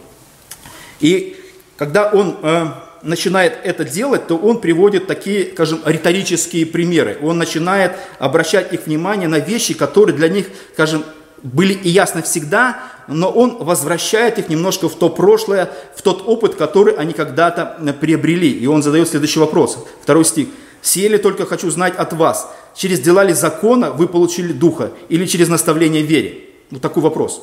И 1.00 1.36
когда 1.78 2.12
он 2.12 2.38
э, 2.44 2.68
начинает 3.02 3.58
это 3.64 3.84
делать, 3.84 4.28
то 4.28 4.38
он 4.38 4.60
приводит 4.60 5.08
такие, 5.08 5.52
скажем, 5.54 5.82
риторические 5.86 6.66
примеры. 6.66 7.18
Он 7.22 7.38
начинает 7.38 7.94
обращать 8.20 8.74
их 8.74 8.86
внимание 8.86 9.28
на 9.28 9.40
вещи, 9.40 9.74
которые 9.74 10.16
для 10.16 10.30
них, 10.30 10.48
скажем, 10.74 11.04
были 11.44 11.74
и 11.74 11.90
ясно 11.90 12.22
всегда, 12.22 12.80
но 13.08 13.30
он 13.30 13.58
возвращает 13.58 14.40
их 14.40 14.50
немножко 14.50 14.90
в 14.90 14.96
то 14.96 15.10
прошлое, 15.10 15.70
в 15.96 16.02
тот 16.02 16.24
опыт, 16.26 16.56
который 16.56 16.96
они 16.96 17.14
когда-то 17.14 17.96
приобрели. 18.00 18.50
И 18.50 18.66
он 18.66 18.82
задает 18.82 19.08
следующий 19.08 19.40
вопрос, 19.40 19.86
второй 20.02 20.26
стих. 20.26 20.48
«Сие 20.82 21.08
ли 21.08 21.18
только 21.18 21.46
хочу 21.46 21.70
знать 21.72 21.96
от 21.96 22.14
вас, 22.14 22.52
через 22.76 23.00
дела 23.00 23.24
ли 23.24 23.34
закона 23.34 23.92
вы 23.92 24.08
получили 24.08 24.54
Духа 24.54 24.92
или 25.10 25.26
через 25.26 25.48
наставление 25.48 26.04
вере?» 26.04 26.42
Вот 26.72 26.82
такой 26.82 27.04
вопрос. 27.04 27.42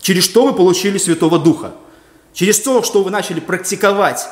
Через 0.00 0.24
что 0.24 0.46
вы 0.46 0.52
получили 0.52 0.98
Святого 0.98 1.38
Духа? 1.38 1.72
Через 2.34 2.60
то, 2.60 2.82
что 2.82 3.02
вы 3.02 3.10
начали 3.10 3.40
практиковать 3.40 4.28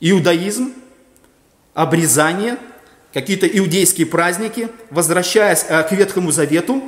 иудаизм, 0.00 0.72
обрезание, 1.74 2.56
какие-то 3.12 3.46
иудейские 3.46 4.06
праздники, 4.06 4.68
возвращаясь 4.90 5.64
э, 5.68 5.82
к 5.82 5.92
Ветхому 5.92 6.30
Завету, 6.30 6.82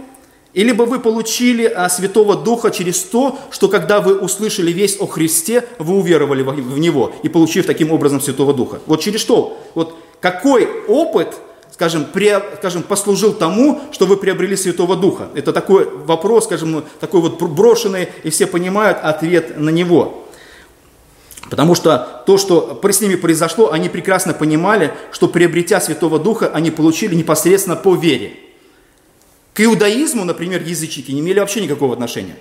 или 0.54 0.72
бы 0.72 0.84
вы 0.84 1.00
получили 1.00 1.64
а, 1.64 1.88
Святого 1.88 2.36
Духа 2.36 2.70
через 2.70 3.02
то, 3.02 3.38
что 3.50 3.68
когда 3.68 4.00
вы 4.00 4.18
услышали 4.18 4.70
весть 4.70 5.00
о 5.00 5.06
Христе, 5.06 5.64
вы 5.78 5.96
уверовали 5.96 6.42
в 6.42 6.78
Него 6.78 7.12
и 7.22 7.28
получив 7.28 7.64
таким 7.64 7.90
образом 7.90 8.20
Святого 8.20 8.52
Духа. 8.52 8.80
Вот 8.86 9.00
через 9.00 9.20
что? 9.20 9.58
Вот 9.74 9.96
какой 10.20 10.68
опыт, 10.88 11.34
скажем, 11.70 12.04
при, 12.04 12.38
скажем, 12.58 12.82
послужил 12.82 13.32
тому, 13.32 13.80
что 13.92 14.04
вы 14.04 14.18
приобрели 14.18 14.54
Святого 14.54 14.94
Духа? 14.94 15.28
Это 15.34 15.54
такой 15.54 15.88
вопрос, 15.88 16.44
скажем, 16.44 16.84
такой 17.00 17.22
вот 17.22 17.40
брошенный, 17.40 18.08
и 18.22 18.28
все 18.28 18.46
понимают 18.46 18.98
ответ 19.02 19.58
на 19.58 19.70
него. 19.70 20.26
Потому 21.52 21.74
что 21.74 22.22
то, 22.26 22.38
что 22.38 22.80
с 22.82 23.00
ними 23.02 23.14
произошло, 23.14 23.72
они 23.72 23.90
прекрасно 23.90 24.32
понимали, 24.32 24.94
что 25.12 25.28
приобретя 25.28 25.82
Святого 25.82 26.18
Духа, 26.18 26.50
они 26.54 26.70
получили 26.70 27.14
непосредственно 27.14 27.76
по 27.76 27.94
вере. 27.94 28.36
К 29.52 29.60
иудаизму, 29.60 30.24
например, 30.24 30.62
язычники 30.62 31.10
не 31.10 31.20
имели 31.20 31.40
вообще 31.40 31.60
никакого 31.60 31.92
отношения. 31.92 32.36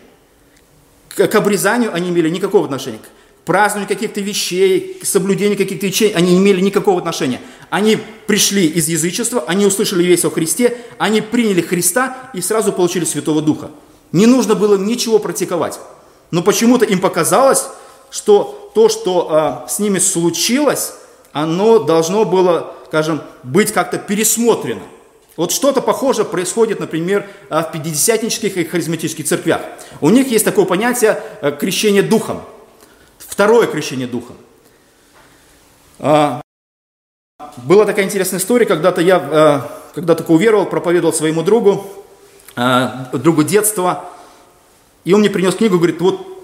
К, 1.10 1.36
обрезанию 1.36 1.93
они 1.93 2.10
имели 2.10 2.30
никакого 2.30 2.63
отношения. 2.63 3.00
К 3.00 3.45
празднованию 3.45 3.89
каких-то 3.89 4.21
вещей, 4.21 4.97
к 5.02 5.06
соблюдению 5.06 5.58
каких-то 5.58 5.88
вещей 5.88 6.13
они 6.13 6.32
не 6.32 6.38
имели 6.38 6.62
никакого 6.62 7.00
отношения. 7.00 7.41
Они 7.69 7.97
пришли 8.28 8.65
из 8.65 8.88
язычества, 8.88 9.43
они 9.45 9.65
услышали 9.65 10.06
весть 10.06 10.24
о 10.24 10.30
Христе, 10.30 10.78
они 10.97 11.19
приняли 11.19 11.60
Христа 11.60 12.32
и 12.34 12.39
сразу 12.39 12.71
получили 12.71 13.04
Святого 13.04 13.41
Духа. 13.41 13.71
Не 14.13 14.26
нужно 14.26 14.56
было 14.56 14.78
ничего 14.78 15.19
практиковать. 15.19 15.82
Но 16.32 16.41
почему-то 16.41 16.86
им 16.86 17.02
показалось, 17.02 17.65
что 18.12 18.71
то, 18.76 18.89
что 18.89 19.28
а, 19.32 19.67
с 19.67 19.80
ними 19.80 19.97
случилось, 19.97 20.93
оно 21.32 21.80
должно 21.80 22.26
было, 22.26 22.76
скажем, 22.88 23.21
быть 23.43 23.71
как-то 23.71 23.97
пересмотрено. 23.97 24.84
Вот 25.38 25.52
что-то 25.52 25.82
похожее 25.82 26.26
происходит, 26.26 26.80
например, 26.80 27.28
а, 27.50 27.63
в 27.63 27.71
пятидесятнических 27.71 28.58
и 28.58 28.65
харизматических 28.65 29.26
церквях. 29.26 29.62
У 30.02 30.10
них 30.10 30.28
есть 30.28 30.43
такое 30.43 30.65
понятие 30.65 31.24
а, 31.41 31.52
крещение 31.52 32.04
духом. 32.04 32.41
Второе 33.17 33.65
крещение 33.67 34.08
духом. 34.08 34.36
А, 36.00 36.41
была 37.58 37.86
такая 37.86 38.06
интересная 38.06 38.39
история, 38.39 38.65
когда-то 38.65 39.02
я, 39.02 39.67
когда 39.95 40.15
только 40.15 40.32
уверовал, 40.32 40.67
проповедовал 40.67 41.12
своему 41.12 41.41
другу, 41.41 41.86
другу 42.56 43.43
детства, 43.43 44.06
и 45.04 45.13
он 45.13 45.21
мне 45.21 45.30
принес 45.30 45.56
книгу, 45.56 45.78
говорит, 45.78 46.00
вот 46.02 46.40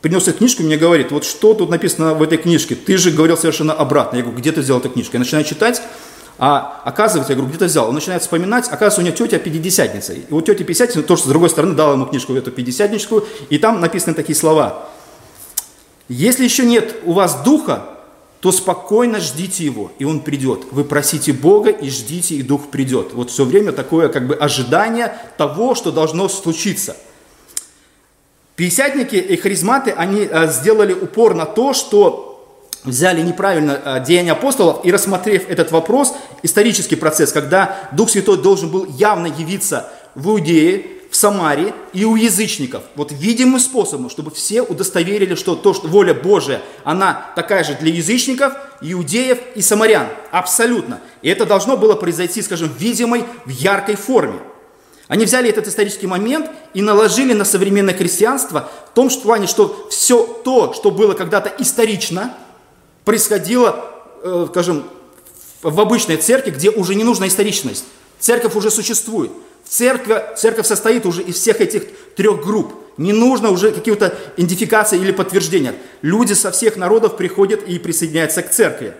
принес 0.00 0.28
эту 0.28 0.38
книжку, 0.38 0.62
мне 0.62 0.76
говорит, 0.76 1.10
вот 1.10 1.24
что 1.24 1.54
тут 1.54 1.70
написано 1.70 2.14
в 2.14 2.22
этой 2.22 2.38
книжке, 2.38 2.74
ты 2.74 2.96
же 2.96 3.10
говорил 3.10 3.36
совершенно 3.36 3.72
обратно. 3.72 4.16
Я 4.16 4.22
говорю, 4.22 4.38
где 4.38 4.52
ты 4.52 4.60
взял 4.60 4.78
эту 4.78 4.90
книжку? 4.90 5.14
Я 5.14 5.20
начинаю 5.20 5.44
читать, 5.44 5.82
а 6.38 6.82
оказывается, 6.84 7.32
я 7.32 7.36
говорю, 7.36 7.50
где 7.50 7.58
ты 7.58 7.64
взял? 7.66 7.88
Он 7.88 7.94
начинает 7.94 8.22
вспоминать, 8.22 8.66
оказывается, 8.66 9.00
у 9.00 9.04
него 9.04 9.16
тетя 9.16 9.38
пятидесятница. 9.38 10.12
И 10.12 10.22
вот 10.30 10.46
тетя 10.46 10.64
пятидесятница, 10.64 11.02
то, 11.02 11.16
что 11.16 11.26
с 11.26 11.28
другой 11.28 11.50
стороны 11.50 11.74
дала 11.74 11.94
ему 11.94 12.06
книжку 12.06 12.34
эту 12.34 12.52
пятидесятническую, 12.52 13.26
и 13.50 13.58
там 13.58 13.80
написаны 13.80 14.14
такие 14.14 14.36
слова. 14.36 14.88
Если 16.08 16.44
еще 16.44 16.64
нет 16.64 16.96
у 17.04 17.12
вас 17.12 17.42
духа, 17.42 17.88
то 18.40 18.52
спокойно 18.52 19.18
ждите 19.18 19.64
его, 19.64 19.90
и 19.98 20.04
он 20.04 20.20
придет. 20.20 20.60
Вы 20.70 20.84
просите 20.84 21.32
Бога 21.32 21.70
и 21.70 21.90
ждите, 21.90 22.36
и 22.36 22.42
дух 22.42 22.68
придет. 22.70 23.12
Вот 23.12 23.30
все 23.30 23.44
время 23.44 23.72
такое 23.72 24.08
как 24.08 24.28
бы 24.28 24.36
ожидание 24.36 25.18
того, 25.36 25.74
что 25.74 25.90
должно 25.90 26.28
случиться– 26.28 26.96
Пятидесятники 28.58 29.14
и 29.14 29.36
харизматы, 29.36 29.92
они 29.92 30.28
э, 30.28 30.48
сделали 30.48 30.92
упор 30.92 31.32
на 31.32 31.46
то, 31.46 31.72
что 31.72 32.44
взяли 32.82 33.22
неправильно 33.22 33.80
э, 33.84 34.04
деяния 34.04 34.32
апостолов 34.32 34.84
и 34.84 34.90
рассмотрев 34.90 35.48
этот 35.48 35.70
вопрос, 35.70 36.12
исторический 36.42 36.96
процесс, 36.96 37.30
когда 37.30 37.88
Дух 37.92 38.10
Святой 38.10 38.36
должен 38.36 38.68
был 38.68 38.84
явно 38.84 39.28
явиться 39.28 39.88
в 40.16 40.30
Иудее, 40.30 40.86
в 41.08 41.14
Самаре 41.14 41.72
и 41.92 42.04
у 42.04 42.16
язычников. 42.16 42.82
Вот 42.96 43.12
видимым 43.12 43.60
способом, 43.60 44.10
чтобы 44.10 44.32
все 44.32 44.62
удостоверили, 44.62 45.36
что 45.36 45.54
то, 45.54 45.72
что 45.72 45.86
воля 45.86 46.12
Божия, 46.12 46.60
она 46.82 47.30
такая 47.36 47.62
же 47.62 47.76
для 47.80 47.92
язычников, 47.92 48.54
иудеев 48.80 49.38
и 49.54 49.62
самарян. 49.62 50.08
Абсолютно. 50.32 50.98
И 51.22 51.28
это 51.28 51.46
должно 51.46 51.76
было 51.76 51.94
произойти, 51.94 52.42
скажем, 52.42 52.70
в 52.70 52.76
видимой, 52.76 53.24
в 53.44 53.50
яркой 53.50 53.94
форме. 53.94 54.40
Они 55.08 55.24
взяли 55.24 55.48
этот 55.48 55.66
исторический 55.66 56.06
момент 56.06 56.50
и 56.74 56.82
наложили 56.82 57.32
на 57.32 57.46
современное 57.46 57.94
христианство 57.94 58.70
в 58.92 58.94
том 58.94 59.08
плане, 59.08 59.46
что 59.46 59.88
все 59.90 60.24
то, 60.44 60.74
что 60.74 60.90
было 60.90 61.14
когда-то 61.14 61.52
исторично, 61.58 62.36
происходило, 63.06 63.90
э, 64.22 64.46
скажем, 64.50 64.84
в 65.62 65.80
обычной 65.80 66.18
церкви, 66.18 66.50
где 66.50 66.70
уже 66.70 66.94
не 66.94 67.04
нужна 67.04 67.26
историчность. 67.26 67.84
Церковь 68.20 68.54
уже 68.54 68.70
существует. 68.70 69.30
Церковь, 69.66 70.36
церковь 70.36 70.66
состоит 70.66 71.06
уже 71.06 71.22
из 71.22 71.36
всех 71.36 71.60
этих 71.60 71.84
трех 72.14 72.44
групп. 72.44 72.74
Не 72.98 73.12
нужно 73.12 73.50
уже 73.50 73.72
какие-то 73.72 74.14
идентификации 74.36 75.00
или 75.00 75.12
подтверждения. 75.12 75.74
Люди 76.02 76.34
со 76.34 76.50
всех 76.50 76.76
народов 76.76 77.16
приходят 77.16 77.62
и 77.62 77.78
присоединяются 77.78 78.42
к 78.42 78.50
церкви. 78.50 78.94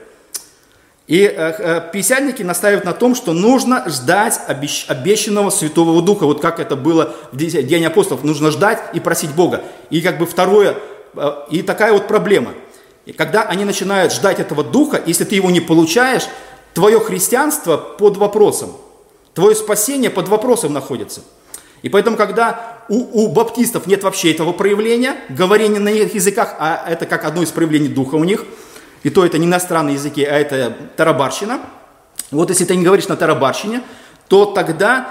И 1.09 1.23
э, 1.23 1.31
э, 1.35 1.91
писятники 1.91 2.43
настаивают 2.43 2.85
на 2.85 2.93
том, 2.93 3.15
что 3.15 3.33
нужно 3.33 3.89
ждать 3.89 4.39
обещ, 4.47 4.85
обещанного 4.89 5.49
Святого 5.49 6.03
Духа, 6.03 6.27
вот 6.27 6.43
как 6.43 6.61
это 6.61 6.77
было 6.77 7.17
в 7.33 7.37
День 7.37 7.87
апостолов. 7.87 8.25
Нужно 8.25 8.51
ждать 8.51 8.79
и 8.93 9.01
просить 9.01 9.35
Бога. 9.35 9.65
И 9.89 10.03
как 10.03 10.19
бы 10.19 10.27
второе, 10.27 10.77
э, 11.15 11.33
и 11.51 11.63
такая 11.63 11.95
вот 11.95 12.07
проблема. 12.07 12.53
И 13.07 13.13
когда 13.13 13.45
они 13.45 13.65
начинают 13.65 14.13
ждать 14.13 14.39
этого 14.39 14.63
Духа, 14.63 15.03
если 15.07 15.25
ты 15.25 15.35
его 15.35 15.51
не 15.51 15.61
получаешь, 15.61 16.25
твое 16.75 17.01
христианство 17.01 17.79
под 17.79 18.19
вопросом. 18.19 18.77
Твое 19.33 19.57
спасение 19.57 20.11
под 20.11 20.29
вопросом 20.29 20.75
находится. 20.75 21.23
И 21.81 21.89
поэтому, 21.89 22.19
когда 22.19 22.83
у, 22.91 23.25
у 23.25 23.29
баптистов 23.33 23.87
нет 23.87 24.03
вообще 24.03 24.33
этого 24.33 24.53
проявления, 24.53 25.17
говорения 25.31 25.81
на 25.81 25.89
их 25.89 26.15
языках, 26.15 26.57
а 26.59 26.85
это 26.87 27.07
как 27.07 27.25
одно 27.25 27.43
из 27.43 27.51
проявлений 27.51 27.89
духа 27.89 28.17
у 28.17 28.25
них, 28.25 28.45
и 29.03 29.11
то 29.11 29.25
это 29.25 29.39
не 29.39 29.47
иностранные 29.47 29.95
языки, 29.95 30.25
а 30.25 30.39
это 30.39 30.77
тарабарщина. 30.97 31.61
Вот 32.31 32.51
если 32.51 32.65
ты 32.65 32.77
не 32.77 32.85
говоришь 32.85 33.09
на 33.09 33.17
тарабарщине, 33.17 33.83
то 34.29 34.47
тогда 34.47 35.09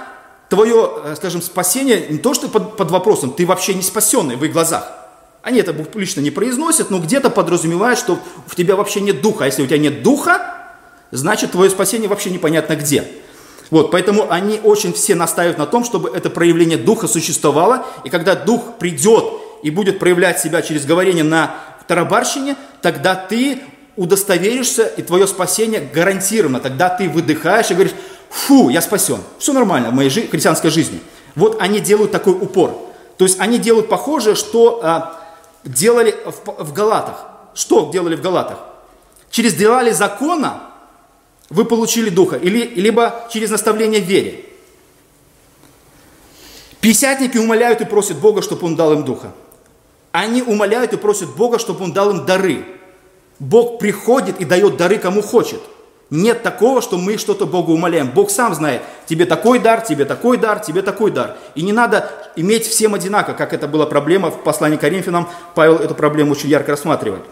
твое, 0.49 0.89
э, 1.03 1.15
скажем, 1.15 1.41
спасение 1.41 2.07
не 2.09 2.17
то, 2.17 2.33
что 2.33 2.47
под, 2.47 2.77
под 2.77 2.91
вопросом, 2.91 3.31
ты 3.31 3.45
вообще 3.45 3.73
не 3.73 3.81
спасенный 3.81 4.35
в 4.35 4.43
их 4.43 4.53
глазах. 4.53 4.91
Они 5.41 5.59
это 5.59 5.73
публично 5.73 6.21
не 6.21 6.31
произносят, 6.31 6.89
но 6.89 6.99
где-то 6.99 7.29
подразумевают, 7.29 7.97
что 7.97 8.19
в 8.47 8.55
тебя 8.55 8.75
вообще 8.75 9.01
нет 9.01 9.21
духа. 9.21 9.45
А 9.45 9.47
если 9.47 9.63
у 9.63 9.65
тебя 9.65 9.77
нет 9.77 10.03
духа, 10.03 10.75
значит 11.11 11.51
твое 11.51 11.69
спасение 11.69 12.09
вообще 12.09 12.29
непонятно 12.29 12.75
где. 12.75 13.07
Вот, 13.69 13.91
поэтому 13.91 14.31
они 14.31 14.59
очень 14.63 14.93
все 14.93 15.15
настаивают 15.15 15.57
на 15.57 15.65
том, 15.65 15.83
чтобы 15.83 16.09
это 16.09 16.29
проявление 16.29 16.77
Духа 16.77 17.07
существовало, 17.07 17.85
и 18.05 18.09
когда 18.09 18.35
Дух 18.35 18.77
придет 18.79 19.25
и 19.61 19.71
будет 19.71 19.99
проявлять 19.99 20.39
себя 20.39 20.61
через 20.61 20.85
говорение 20.85 21.23
на 21.23 21.55
тарабарщине, 21.87 22.55
тогда 22.81 23.15
ты 23.15 23.61
удостоверишься, 23.97 24.85
и 24.85 25.01
твое 25.01 25.27
спасение 25.27 25.81
гарантировано. 25.81 26.59
Тогда 26.59 26.87
ты 26.87 27.09
выдыхаешь 27.09 27.69
и 27.71 27.73
говоришь, 27.73 27.95
фу, 28.29 28.69
я 28.69 28.81
спасен. 28.81 29.19
Все 29.39 29.51
нормально 29.51 29.89
в 29.89 29.93
моей 29.93 30.09
жи- 30.09 30.27
христианской 30.27 30.69
жизни. 30.69 31.01
Вот 31.35 31.61
они 31.61 31.79
делают 31.79 32.11
такой 32.11 32.33
упор. 32.33 32.77
То 33.17 33.25
есть 33.25 33.39
они 33.39 33.57
делают 33.57 33.89
похожее, 33.89 34.35
что 34.35 34.79
а, 34.83 35.19
делали 35.65 36.15
в, 36.25 36.63
в 36.63 36.73
Галатах. 36.73 37.25
Что 37.53 37.89
делали 37.91 38.15
в 38.15 38.21
Галатах? 38.21 38.59
Через 39.31 39.55
дела 39.55 39.91
закона 39.91 40.61
вы 41.49 41.65
получили 41.65 42.09
Духа, 42.09 42.35
или, 42.35 42.65
либо 42.75 43.27
через 43.31 43.49
наставление 43.49 44.01
в 44.01 44.05
вере. 44.05 44.45
Пятидесятники 46.81 47.37
умоляют 47.37 47.81
и 47.81 47.85
просят 47.85 48.17
Бога, 48.19 48.41
чтобы 48.41 48.65
Он 48.67 48.75
дал 48.75 48.93
им 48.93 49.03
Духа. 49.03 49.33
Они 50.11 50.41
умоляют 50.41 50.93
и 50.93 50.97
просят 50.97 51.35
Бога, 51.35 51.57
чтобы 51.57 51.83
Он 51.83 51.93
дал 51.93 52.11
им 52.11 52.25
дары. 52.25 52.76
Бог 53.39 53.79
приходит 53.79 54.39
и 54.39 54.45
дает 54.45 54.77
дары, 54.77 54.97
кому 54.97 55.21
хочет. 55.21 55.61
Нет 56.09 56.41
такого, 56.41 56.81
что 56.81 56.97
мы 56.97 57.17
что-то 57.17 57.45
Богу 57.45 57.73
умоляем. 57.73 58.09
Бог 58.11 58.29
сам 58.31 58.55
знает, 58.55 58.81
тебе 59.07 59.25
такой 59.25 59.59
дар, 59.59 59.81
тебе 59.81 60.05
такой 60.05 60.37
дар, 60.37 60.59
тебе 60.59 60.81
такой 60.81 61.11
дар. 61.11 61.35
И 61.53 61.61
не 61.61 61.73
надо 61.73 62.09
иметь 62.37 62.65
всем 62.65 62.93
одинаково, 62.93 63.33
как 63.35 63.53
это 63.53 63.67
была 63.67 63.85
проблема 63.85 64.31
в 64.31 64.41
послании 64.43 64.77
к 64.77 64.81
Коринфянам. 64.81 65.27
Павел 65.53 65.75
эту 65.75 65.95
проблему 65.95 66.31
очень 66.31 66.49
ярко 66.49 66.71
рассматривает. 66.71 67.23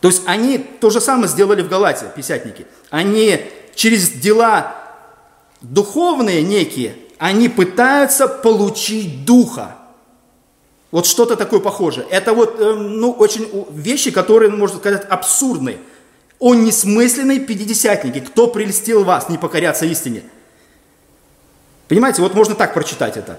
То 0.00 0.08
есть 0.08 0.22
они 0.26 0.56
то 0.56 0.88
же 0.88 1.00
самое 1.00 1.28
сделали 1.28 1.60
в 1.60 1.68
Галате, 1.68 2.06
писятники. 2.16 2.66
Они 2.88 3.42
через 3.74 4.10
дела 4.10 4.74
духовные 5.60 6.42
некие, 6.42 6.94
они 7.18 7.50
пытаются 7.50 8.26
получить 8.26 9.26
духа. 9.26 9.76
Вот 10.90 11.06
что-то 11.06 11.36
такое 11.36 11.60
похожее. 11.60 12.06
Это 12.10 12.32
вот, 12.32 12.60
э, 12.60 12.74
ну, 12.74 13.12
очень 13.12 13.48
вещи, 13.70 14.10
которые, 14.10 14.50
можно 14.50 14.78
сказать, 14.78 15.04
абсурдные. 15.08 15.78
О 16.38 16.54
несмысленные 16.54 17.40
пятидесятники, 17.40 18.20
кто 18.20 18.48
прельстил 18.48 19.04
вас 19.04 19.28
не 19.28 19.38
покоряться 19.38 19.86
истине? 19.86 20.22
Понимаете, 21.88 22.22
вот 22.22 22.34
можно 22.34 22.54
так 22.54 22.72
прочитать 22.74 23.16
это. 23.16 23.38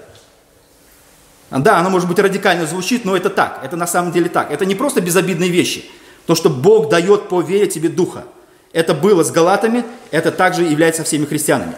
Да, 1.50 1.78
оно 1.78 1.90
может 1.90 2.08
быть 2.08 2.18
радикально 2.18 2.66
звучит, 2.66 3.04
но 3.04 3.16
это 3.16 3.28
так, 3.28 3.60
это 3.62 3.76
на 3.76 3.86
самом 3.86 4.12
деле 4.12 4.28
так. 4.28 4.50
Это 4.50 4.64
не 4.64 4.74
просто 4.74 5.00
безобидные 5.00 5.50
вещи– 5.50 5.84
то, 6.26 6.34
что 6.34 6.50
Бог 6.50 6.88
дает 6.88 7.28
по 7.28 7.40
вере 7.40 7.66
тебе 7.66 7.88
духа. 7.88 8.24
Это 8.72 8.94
было 8.94 9.22
с 9.22 9.30
галатами, 9.30 9.84
это 10.10 10.30
также 10.30 10.62
является 10.62 11.04
всеми 11.04 11.26
христианами. 11.26 11.74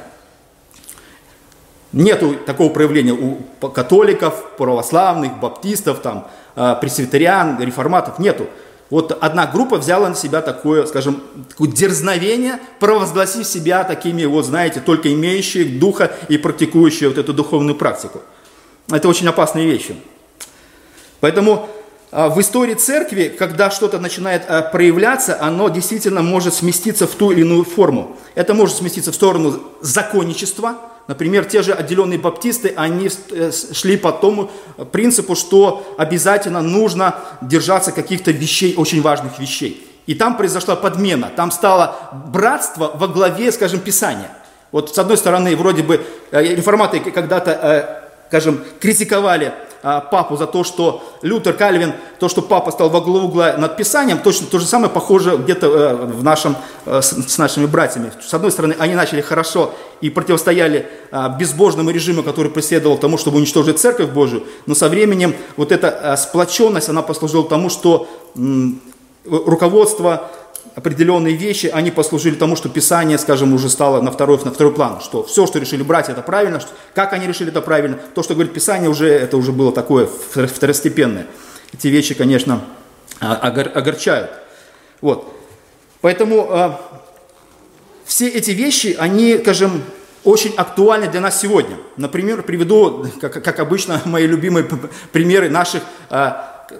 Нету 1.94 2.35
такого 2.35 2.70
проявления 2.72 3.12
у 3.12 3.38
католиков, 3.68 4.57
православных, 4.57 5.38
баптистов, 5.38 6.00
там, 6.00 6.26
а, 6.57 6.74
пресвитериан, 6.74 7.61
реформатов, 7.62 8.18
нету. 8.18 8.48
Вот 8.90 9.16
одна 9.20 9.46
группа 9.46 9.76
взяла 9.76 10.09
на 10.09 10.16
себя 10.16 10.42
такое, 10.42 10.87
скажем, 10.87 11.22
такое 11.48 11.68
дерзновение, 11.68 12.59
провозгласив 12.80 13.46
себя 13.46 13.85
такими, 13.85 14.24
вот 14.24 14.44
знаете, 14.44 14.80
только 14.80 15.12
имеющие 15.12 15.64
духа 15.64 16.11
и 16.28 16.37
практикующие 16.37 17.09
вот 17.09 17.18
эту 17.18 17.33
духовную 17.33 17.76
практику. 17.76 18.22
Это 18.90 19.09
очень 19.09 19.28
опасные 19.28 19.64
вещи. 19.64 19.94
Поэтому 21.20 21.68
а, 22.11 22.28
в 22.28 22.40
истории 22.40 22.74
церкви, 22.74 23.33
когда 23.38 23.70
что-то 23.70 24.00
начинает 24.00 24.42
а, 24.48 24.62
проявляться, 24.62 25.40
оно 25.40 25.68
действительно 25.68 26.22
может 26.22 26.54
сместиться 26.54 27.07
в 27.07 27.14
ту 27.14 27.30
или 27.30 27.42
иную 27.42 27.62
форму. 27.62 28.16
Это 28.35 28.52
может 28.52 28.78
сместиться 28.78 29.12
в 29.12 29.14
сторону 29.14 29.62
законничества. 29.80 30.74
Например, 31.07 31.45
те 31.45 31.62
же 31.62 31.73
отделенные 31.73 32.19
баптисты, 32.19 32.73
они 32.77 33.11
э, 33.31 33.51
шли 33.53 33.99
по 33.99 34.11
тому 34.11 34.51
принципу, 34.90 35.35
что 35.35 35.95
обязательно 35.99 36.62
нужно 36.62 37.17
держаться 37.43 37.93
каких-то 37.93 38.31
вещей, 38.31 38.75
очень 38.77 39.03
важных 39.03 39.38
вещей. 39.38 39.87
И 40.07 40.14
там 40.14 40.37
произошла 40.37 40.77
подмена, 40.77 41.31
там 41.35 41.51
стало 41.51 41.97
братство 42.29 42.90
во 42.95 43.07
главе, 43.07 43.53
скажем, 43.53 43.81
Писания. 43.81 44.31
Вот 44.73 44.95
с 44.95 44.99
одной 44.99 45.19
стороны, 45.19 45.55
вроде 45.57 45.83
бы 45.83 46.03
э, 46.31 46.43
реформаторы 46.43 47.11
когда-то, 47.11 47.51
э, 47.51 48.29
скажем, 48.29 48.64
критиковали 48.81 49.53
папу 50.11 50.38
за 50.38 50.47
то, 50.47 50.64
что 50.64 51.05
Лютер, 51.21 51.53
Кальвин, 51.53 51.93
то, 52.19 52.31
что 52.31 52.40
папа 52.40 52.71
стал 52.71 52.88
во 52.88 53.03
главу 53.03 53.27
угла 53.27 53.55
над 53.59 53.77
Писанием, 53.77 54.19
точно 54.19 54.47
то 54.47 54.59
же 54.59 54.64
самое 54.64 54.90
похоже 54.90 55.37
где-то 55.37 55.95
в 55.95 56.25
нашем, 56.25 56.57
с 56.87 57.37
нашими 57.37 57.67
братьями. 57.67 58.11
С 58.27 58.33
одной 58.33 58.51
стороны, 58.51 58.75
они 58.79 58.95
начали 58.95 59.21
хорошо 59.21 59.75
и 60.05 60.11
противостояли 60.11 60.87
а, 61.11 61.31
безбожному 61.31 61.88
режиму, 61.88 62.23
который 62.23 62.51
преследовал 62.51 62.99
тому, 62.99 63.17
чтобы 63.17 63.38
уничтожить 63.38 63.79
Церковь 63.79 64.11
Божию, 64.11 64.43
но 64.67 64.75
со 64.75 64.90
временем 64.90 65.35
вот 65.57 65.73
эта 65.73 65.88
э, 65.88 66.17
сплоченность, 66.19 66.90
она 66.90 67.01
послужила 67.01 67.49
тому, 67.49 67.71
что 67.71 68.07
руководство 69.25 70.31
определенные 70.75 71.37
вещи, 71.37 71.69
они 71.73 71.90
послужили 71.90 72.35
тому, 72.35 72.55
что 72.55 72.69
Писание, 72.69 73.17
скажем, 73.17 73.55
уже 73.55 73.71
стало 73.71 74.03
на 74.03 74.11
второй, 74.11 74.38
на 74.45 74.53
второй 74.53 74.75
план, 74.75 75.01
что 75.01 75.25
все, 75.25 75.47
что 75.47 75.59
решили 75.59 75.83
братья, 75.83 76.12
это 76.12 76.21
правильно, 76.21 76.61
что, 76.61 76.69
как 76.95 77.14
они 77.14 77.27
решили 77.27 77.49
это 77.49 77.62
правильно, 77.62 77.99
то, 78.14 78.23
что 78.23 78.35
говорит 78.35 78.53
Писание, 78.53 78.90
уже, 78.90 79.09
это 79.09 79.38
уже 79.38 79.53
было 79.53 79.73
такое 79.73 80.07
второстепенное. 80.07 81.27
Эти 81.73 81.88
вещи, 81.88 82.12
конечно, 82.14 82.61
а, 83.21 83.37
огор, 83.37 83.71
огорчают. 83.75 84.31
Вот. 85.01 85.33
Поэтому 86.03 86.79
все 88.05 88.29
эти 88.29 88.51
вещи, 88.51 88.97
они, 88.99 89.38
скажем, 89.38 89.83
очень 90.25 90.55
актуальны 90.57 91.09
для 91.09 91.21
нас 91.21 91.40
сегодня. 91.40 91.77
Например, 91.97 92.43
приведу, 92.43 93.07
как, 93.21 93.43
как 93.43 93.61
обычно, 93.61 94.01
мои 94.05 94.27
любимые 94.27 94.67
примеры 95.12 95.51
наших 95.51 95.83
э, 96.11 96.33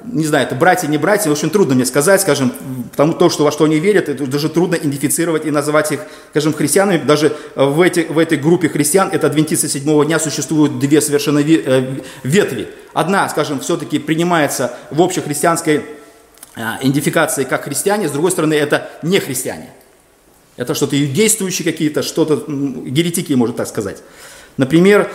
не 0.05 0.27
знаю, 0.27 0.47
это 0.47 0.55
братья, 0.55 0.89
не 0.89 0.99
братья, 0.99 1.31
очень 1.31 1.51
трудно 1.51 1.75
мне 1.75 1.85
сказать, 1.85 2.21
скажем, 2.21 2.53
потому 2.91 3.13
то, 3.13 3.29
что, 3.29 3.45
во 3.45 3.53
что 3.53 3.65
они 3.65 3.79
верят, 3.79 4.09
это 4.09 4.27
даже 4.27 4.49
трудно 4.49 4.77
идентифицировать 4.77 5.47
и 5.47 5.51
называть 5.51 5.93
их, 5.93 6.01
скажем, 6.31 6.53
христианами. 6.53 6.99
Даже 6.99 7.37
в, 7.55 7.81
эти, 7.81 8.01
в 8.09 8.19
этой 8.19 8.39
группе 8.39 8.69
христиан, 8.69 9.11
это 9.13 9.27
адвентисты 9.27 9.69
седьмого 9.69 10.05
дня, 10.05 10.19
существуют 10.19 10.79
две 10.79 11.01
совершенно 11.01 11.41
э, 11.41 12.01
ветви. 12.23 12.69
Одна, 12.93 13.29
скажем, 13.29 13.61
все-таки 13.61 13.99
принимается 13.99 14.75
в 14.91 15.03
общехристианской 15.03 15.85
а, 16.57 16.79
идентификации 16.81 17.45
как 17.45 17.65
христиане, 17.65 18.09
с 18.09 18.13
другой 18.13 18.31
стороны, 18.31 18.55
это 18.55 18.89
не 19.03 19.19
христиане. 19.21 19.71
Это 20.57 20.75
что-то 20.75 20.97
действующие 20.97 21.65
какие-то, 21.65 22.03
что-то, 22.03 22.45
еретики, 22.87 23.33
можно 23.33 23.57
так 23.57 23.69
сказать. 23.69 24.03
Например, 24.57 25.11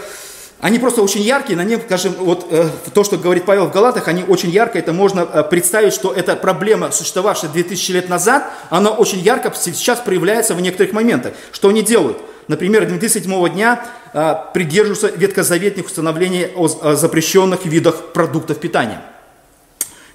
они 0.60 0.78
просто 0.78 1.02
очень 1.02 1.22
яркие, 1.22 1.56
на 1.56 1.64
них, 1.64 1.80
скажем, 1.86 2.14
вот 2.20 2.48
э, 2.52 2.68
то, 2.94 3.06
что 3.06 3.18
говорит 3.18 3.46
Павел 3.46 3.68
в 3.68 3.72
Галатах, 3.72 4.10
они 4.10 4.24
очень 4.28 4.50
ярко, 4.50 4.78
это 4.78 4.92
можно 4.92 5.22
э, 5.22 5.44
представить, 5.44 5.94
что 5.94 6.12
эта 6.12 6.36
проблема, 6.36 6.92
существовавшая 6.92 7.50
2000 7.52 7.92
лет 7.94 8.10
назад, 8.10 8.52
она 8.70 8.92
очень 8.92 9.20
ярко 9.20 9.54
сейчас 9.56 10.00
проявляется 10.00 10.56
в 10.56 10.62
некоторых 10.62 10.92
моментах. 10.92 11.34
Что 11.54 11.70
они 11.70 11.82
делают? 11.82 12.18
Например, 12.50 12.86
2007 12.86 13.50
дня 13.54 13.86
э, 14.12 14.36
придерживаются 14.54 15.08
ветхозаветных 15.08 15.86
установлений 15.86 16.48
о, 16.54 16.66
о 16.66 16.96
запрещенных 16.96 17.66
видах 17.66 18.12
продуктов 18.12 18.60
питания. 18.60 19.02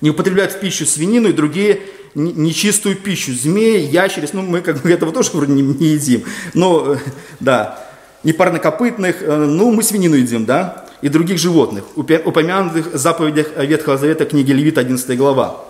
Не 0.03 0.11
употребляют 0.11 0.53
в 0.53 0.61
пищу 0.61 0.85
свинину 0.85 1.31
и 1.31 1.33
другие 1.33 1.81
нечистую 2.15 2.97
пищу. 2.97 3.33
Змеи, 3.33 3.87
ящериц, 3.87 4.31
ну 4.33 4.43
мы 4.43 4.61
как 4.61 4.83
бы 4.83 4.91
этого 4.91 5.13
тоже 5.13 5.31
вроде 5.33 5.53
не, 5.53 5.63
не 5.63 5.89
едим. 5.89 6.25
Но, 6.55 6.95
э, 6.95 6.99
да, 7.41 7.85
непарнокопытных, 8.23 9.23
э, 9.23 9.37
ну, 9.37 9.73
мы 9.73 9.83
свинину 9.83 10.17
едим, 10.17 10.45
да, 10.45 10.87
и 11.03 11.09
других 11.09 11.39
животных, 11.39 11.85
упомянутых 11.97 12.95
в 12.95 12.97
заповедях 12.97 13.49
Ветхого 13.59 13.99
Завета 13.99 14.25
книги 14.25 14.53
Левит, 14.53 14.79
11 14.79 15.19
глава. 15.19 15.65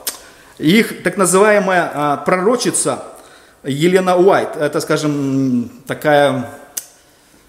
Их 0.58 1.02
так 1.02 1.16
называемая 1.16 1.90
а, 1.92 2.16
пророчица 2.18 3.02
Елена 3.64 4.16
Уайт, 4.16 4.56
это, 4.56 4.80
скажем, 4.80 5.70
такая, 5.88 6.50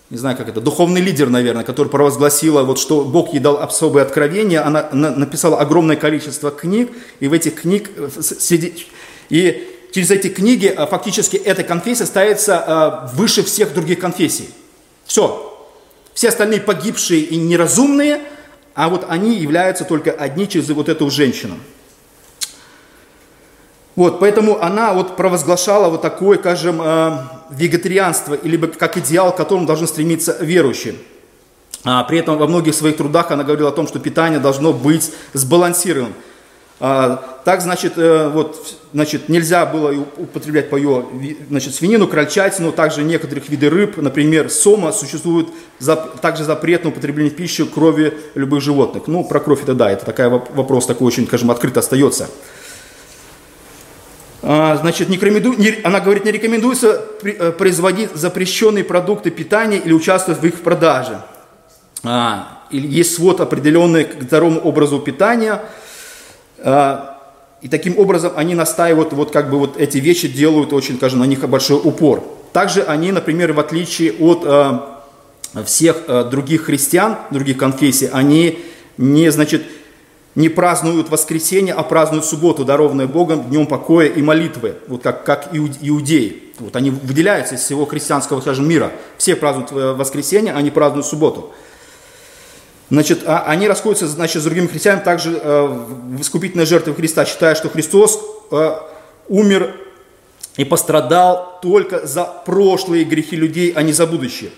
не 0.09 0.17
знаю 0.17 0.37
как 0.37 0.47
это, 0.47 0.61
духовный 0.61 1.01
лидер, 1.01 1.29
наверное, 1.29 1.63
который 1.63 1.87
провозгласила, 1.87 2.63
вот, 2.63 2.77
что 2.77 3.03
Бог 3.03 3.33
ей 3.33 3.39
дал 3.39 3.57
особые 3.57 4.03
откровения, 4.03 4.65
она 4.65 4.89
написала 4.91 5.59
огромное 5.59 5.95
количество 5.95 6.51
книг, 6.51 6.91
и 7.19 7.27
в 7.27 7.33
этих 7.33 7.61
книг, 7.61 7.89
э, 7.95 8.09
среди, 8.21 8.85
и 9.29 9.67
через 9.91 10.11
эти 10.11 10.27
книги 10.27 10.67
а, 10.67 10.85
фактически 10.85 11.37
эта 11.37 11.63
конфессия 11.63 12.05
ставится 12.05 12.59
а, 12.59 13.11
выше 13.13 13.43
всех 13.43 13.73
других 13.73 13.99
конфессий. 13.99 14.49
Все. 15.05 15.51
Все 16.13 16.29
остальные 16.29 16.61
погибшие 16.61 17.21
и 17.21 17.37
неразумные, 17.37 18.21
а 18.73 18.89
вот 18.89 19.05
они 19.09 19.35
являются 19.37 19.85
только 19.85 20.11
одни 20.11 20.47
через 20.47 20.69
вот 20.69 20.89
эту 20.89 21.09
женщину. 21.09 21.57
Вот, 23.95 24.19
поэтому 24.19 24.61
она 24.61 24.93
вот 24.93 25.15
провозглашала 25.15 25.89
вот 25.89 26.01
такое, 26.01 26.37
скажем, 26.37 26.81
э, 26.81 27.17
вегетарианство, 27.49 28.33
или 28.33 28.57
как 28.57 28.97
идеал, 28.97 29.31
к 29.31 29.37
которому 29.37 29.65
должны 29.65 29.87
стремиться 29.87 30.35
верующие. 30.41 30.95
А 31.85 32.03
при 32.03 32.17
этом 32.17 32.37
во 32.37 32.47
многих 32.47 32.73
своих 32.73 32.97
трудах 32.97 33.31
она 33.31 33.43
говорила 33.43 33.69
о 33.69 33.71
том, 33.71 33.87
что 33.87 33.99
питание 33.99 34.39
должно 34.39 34.73
быть 34.73 35.13
сбалансированным. 35.33 36.13
А, 36.81 37.39
так, 37.45 37.61
значит, 37.61 37.93
э, 37.97 38.27
вот, 38.27 38.75
значит, 38.91 39.29
нельзя 39.29 39.65
было 39.65 39.93
употреблять 40.17 40.69
по 40.69 40.75
ее, 40.75 41.05
значит, 41.47 41.73
свинину, 41.73 42.05
крольчатину, 42.05 42.73
также 42.73 43.01
некоторых 43.01 43.47
видов 43.47 43.71
рыб, 43.71 43.95
например, 43.95 44.49
сома, 44.49 44.91
существует 44.91 45.47
зап, 45.79 46.19
также 46.19 46.43
запрет 46.43 46.83
на 46.83 46.89
употребление 46.89 47.31
в 47.31 47.35
пищу 47.37 47.65
крови 47.65 48.17
любых 48.33 48.61
животных. 48.61 49.03
Ну, 49.07 49.23
про 49.23 49.39
кровь 49.39 49.63
это 49.63 49.73
да, 49.73 49.89
это 49.89 50.05
такой 50.05 50.27
вопрос 50.27 50.85
такой 50.85 51.07
очень, 51.07 51.27
скажем, 51.27 51.49
открыто 51.49 51.79
остается. 51.79 52.27
А, 54.47 54.77
значит, 54.77 55.09
не 55.09 55.17
не, 55.17 55.81
она 55.83 55.99
говорит, 55.99 56.23
не 56.23 56.31
рекомендуется 56.31 57.01
э, 57.23 57.51
производить 57.51 58.11
запрещенные 58.13 58.83
продукты 58.83 59.31
питания 59.31 59.77
или 59.77 59.91
участвовать 59.91 60.39
в 60.39 60.45
их 60.45 60.61
продаже. 60.61 61.21
А, 62.03 62.61
есть 62.69 63.15
свод 63.15 63.41
определенный 63.41 64.05
к 64.05 64.21
здоровому 64.21 64.59
образу 64.61 64.99
питания– 64.99 65.61
а, 66.59 67.21
и 67.61 67.67
таким 67.67 67.97
образом 67.97 68.33
они 68.35 68.55
настаивают, 68.55 69.13
вот 69.13 69.31
как 69.31 69.49
бы 69.49 69.59
вот 69.59 69.77
эти 69.77 69.97
вещи 69.97 70.27
делают 70.27 70.73
очень, 70.73 70.97
скажем, 70.97 71.19
на 71.19 71.25
них 71.25 71.47
большой 71.47 71.79
упор. 71.83 72.23
Также 72.53 72.83
они, 72.83 73.11
например, 73.11 73.53
в 73.53 73.59
отличие 73.59 74.13
от 74.13 74.43
э, 74.45 75.63
всех 75.63 76.03
э, 76.07 76.23
других 76.29 76.63
христиан, 76.63 77.17
других 77.31 77.57
конфессий, 77.57 78.09
они 78.11 78.59
не, 78.97 79.31
значит, 79.31 79.63
не 80.35 80.49
празднуют 80.49 81.09
воскресенье, 81.09 81.73
а 81.73 81.83
празднуют 81.83 82.25
субботу, 82.25 82.65
дарованную 82.65 83.07
Богом, 83.07 83.49
днем 83.49 83.67
покоя 83.67 84.07
и 84.07 84.21
молитвы, 84.21 84.75
вот 84.87 85.01
как, 85.01 85.23
как 85.23 85.49
иудеи. 85.53 86.43
Вот 86.59 86.75
они 86.75 86.89
выделяются 86.89 87.55
из 87.55 87.61
всего 87.61 87.85
христианского, 87.85 88.41
скажем, 88.41 88.67
мира. 88.67 88.91
Все 89.17 89.35
празднуют 89.35 89.71
э, 89.71 89.93
воскресенье, 89.93 90.53
они 90.53 90.71
празднуют 90.71 91.05
субботу. 91.05 91.53
Значит, 92.89 93.23
а, 93.25 93.43
они 93.47 93.67
расходятся 93.67 94.07
значит, 94.07 94.41
с 94.41 94.45
другими 94.45 94.67
христианами 94.67 95.03
также 95.03 95.39
э, 95.41 95.65
в 95.67 96.21
искупительной 96.21 96.65
жертве 96.65 96.93
Христа, 96.93 97.25
считая, 97.25 97.55
что 97.55 97.69
Христос 97.69 98.19
э, 98.51 98.75
умер 99.27 99.75
и 100.57 100.65
пострадал 100.65 101.59
только 101.61 102.05
за 102.05 102.25
прошлые 102.25 103.03
грехи 103.03 103.35
людей, 103.35 103.71
а 103.75 103.81
не 103.81 103.91
за 103.91 104.05
будущее. 104.05 104.51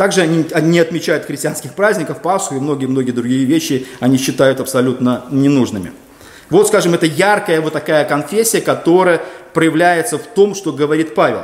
Также 0.00 0.22
они, 0.22 0.46
они 0.54 0.78
отмечают 0.78 1.26
христианских 1.26 1.74
праздников, 1.74 2.22
Пасху 2.22 2.54
и 2.54 2.58
многие-многие 2.58 3.10
другие 3.10 3.44
вещи 3.44 3.86
они 4.00 4.16
считают 4.16 4.58
абсолютно 4.58 5.26
ненужными. 5.30 5.92
Вот, 6.48 6.68
скажем, 6.68 6.94
это 6.94 7.04
яркая 7.04 7.60
вот 7.60 7.74
такая 7.74 8.06
конфессия, 8.06 8.62
которая 8.62 9.20
проявляется 9.52 10.16
в 10.16 10.22
том, 10.22 10.54
что 10.54 10.72
говорит 10.72 11.14
Павел. 11.14 11.42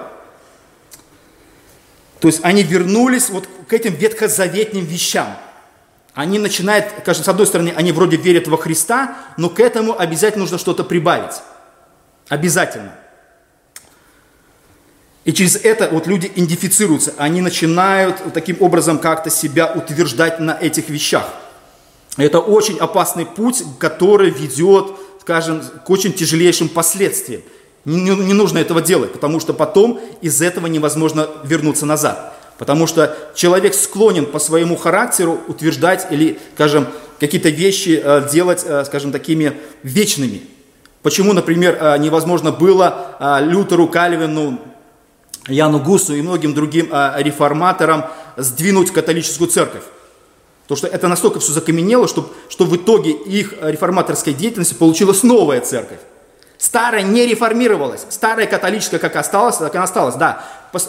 То 2.20 2.28
есть 2.28 2.40
они 2.44 2.62
вернулись 2.62 3.28
вот 3.28 3.46
к 3.68 3.74
этим 3.74 3.92
ветхозаветным 3.92 4.86
вещам– 4.86 5.36
они 6.14 6.38
начинают, 6.38 6.86
скажем, 7.02 7.24
с 7.24 7.28
одной 7.28 7.46
стороны, 7.46 7.74
они 7.76 7.92
вроде 7.92 8.16
верят 8.16 8.48
во 8.48 8.56
Христа, 8.56 9.18
но 9.36 9.50
к 9.50 9.60
этому 9.60 10.00
обязательно 10.00 10.44
нужно 10.44 10.56
что-то 10.56 10.82
прибавить. 10.82 11.42
Обязательно. 12.30 12.94
И 15.26 15.32
через 15.32 15.56
это 15.56 15.88
вот 15.90 16.06
люди 16.06 16.30
идентифицируются, 16.32 17.12
они 17.18 17.40
начинают 17.40 18.22
таким 18.32 18.58
образом 18.60 19.00
как-то 19.00 19.28
себя 19.28 19.66
утверждать 19.66 20.38
на 20.38 20.52
этих 20.52 20.88
вещах. 20.88 21.28
Это 22.16 22.38
очень 22.38 22.78
опасный 22.78 23.26
путь, 23.26 23.64
который 23.80 24.30
ведет, 24.30 24.92
скажем, 25.20 25.62
к 25.84 25.90
очень 25.90 26.12
тяжелейшим 26.12 26.68
последствиям. 26.68 27.42
Не, 27.84 28.14
не, 28.14 28.34
нужно 28.34 28.58
этого 28.58 28.80
делать, 28.80 29.12
потому 29.12 29.40
что 29.40 29.52
потом 29.52 30.00
из 30.20 30.40
этого 30.40 30.68
невозможно 30.68 31.28
вернуться 31.42 31.86
назад. 31.86 32.34
Потому 32.56 32.86
что 32.86 33.16
человек 33.34 33.74
склонен 33.74 34.26
по 34.26 34.38
своему 34.38 34.76
характеру 34.76 35.40
утверждать 35.48 36.06
или, 36.12 36.38
скажем, 36.54 36.86
какие-то 37.18 37.48
вещи 37.48 38.00
э, 38.02 38.28
делать, 38.32 38.62
э, 38.64 38.84
скажем, 38.84 39.10
такими 39.10 39.54
вечными. 39.82 40.42
Почему, 41.02 41.32
например, 41.32 41.76
э, 41.80 41.98
невозможно 41.98 42.52
было 42.52 43.40
Лютеру, 43.42 43.88
Кальвину, 43.88 44.60
Яну 45.48 45.78
Гусу 45.80 46.14
и 46.14 46.22
многим 46.22 46.54
другим 46.54 46.86
реформаторам 47.16 48.06
сдвинуть 48.36 48.92
католическую 48.92 49.48
церковь? 49.48 49.84
Потому 50.64 50.78
что 50.78 50.88
это 50.88 51.06
настолько 51.06 51.38
все 51.38 51.52
закаменело, 51.52 52.08
что, 52.08 52.32
что 52.48 52.64
в 52.64 52.74
итоге 52.74 53.12
их 53.12 53.54
реформаторской 53.60 54.32
деятельности 54.32 54.74
получилась 54.74 55.22
новая 55.22 55.60
церковь. 55.60 56.00
Старая 56.58 57.02
не 57.02 57.26
реформировалась. 57.26 58.06
Старая 58.08 58.46
католическая 58.46 58.98
как 58.98 59.14
осталась, 59.16 59.58
так 59.58 59.74
и 59.74 59.78
осталась. 59.78 60.14
Да, 60.14 60.42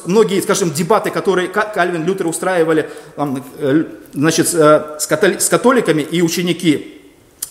многие, 0.06 0.42
скажем, 0.42 0.72
дебаты, 0.72 1.12
которые 1.12 1.50
Кальвин, 1.50 2.06
Лютер 2.06 2.28
устраивали 2.28 2.90
э, 3.18 3.84
значит, 4.14 4.54
э, 4.54 4.98
с 5.00 5.50
католиками 5.50 6.02
и 6.02 6.22
ученики 6.22 7.02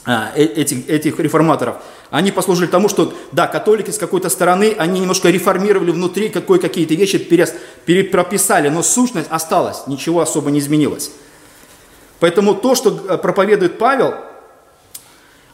э, 0.06 0.34
этих, 0.34 0.88
этих 0.88 1.20
реформаторов, 1.20 1.76
они 2.10 2.32
послужили 2.32 2.68
тому, 2.68 2.88
что, 2.88 3.12
да, 3.32 3.46
католики 3.46 3.90
с 3.90 3.98
какой-то 3.98 4.28
стороны, 4.28 4.74
они 4.78 5.00
немножко 5.00 5.30
реформировали 5.30 5.90
внутри, 5.90 6.28
какой, 6.28 6.58
какие-то 6.58 6.94
вещи 6.94 7.18
перес, 7.18 7.54
перепрописали, 7.84 8.68
но 8.68 8.82
сущность 8.82 9.28
осталась, 9.30 9.86
ничего 9.86 10.20
особо 10.20 10.50
не 10.50 10.60
изменилось. 10.60 11.10
Поэтому 12.20 12.54
то, 12.54 12.74
что 12.74 12.90
проповедует 13.18 13.78
Павел, 13.78 14.14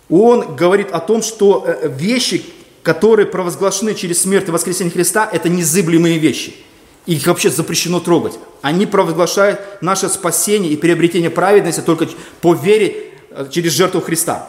он 0.08 0.56
говорит 0.56 0.90
о 0.92 1.00
том, 1.00 1.22
что 1.22 1.66
вещи, 1.82 2.44
которые 2.82 3.26
провозглашены 3.26 3.94
через 3.94 4.22
смерть 4.22 4.48
и 4.48 4.50
воскресение 4.50 4.92
Христа, 4.92 5.28
это 5.30 5.48
незыблемые 5.48 6.18
вещи– 6.18 6.54
их 7.06 7.26
вообще 7.26 7.50
запрещено 7.50 8.00
трогать. 8.00 8.38
Они 8.60 8.86
провозглашают 8.86 9.60
наше 9.80 10.08
спасение 10.08 10.72
и 10.72 10.76
приобретение 10.76 11.30
праведности 11.30 11.80
только 11.80 12.08
по 12.40 12.54
вере 12.54 13.12
э, 13.30 13.48
через 13.50 13.72
жертву 13.72 14.00
Христа. 14.00 14.48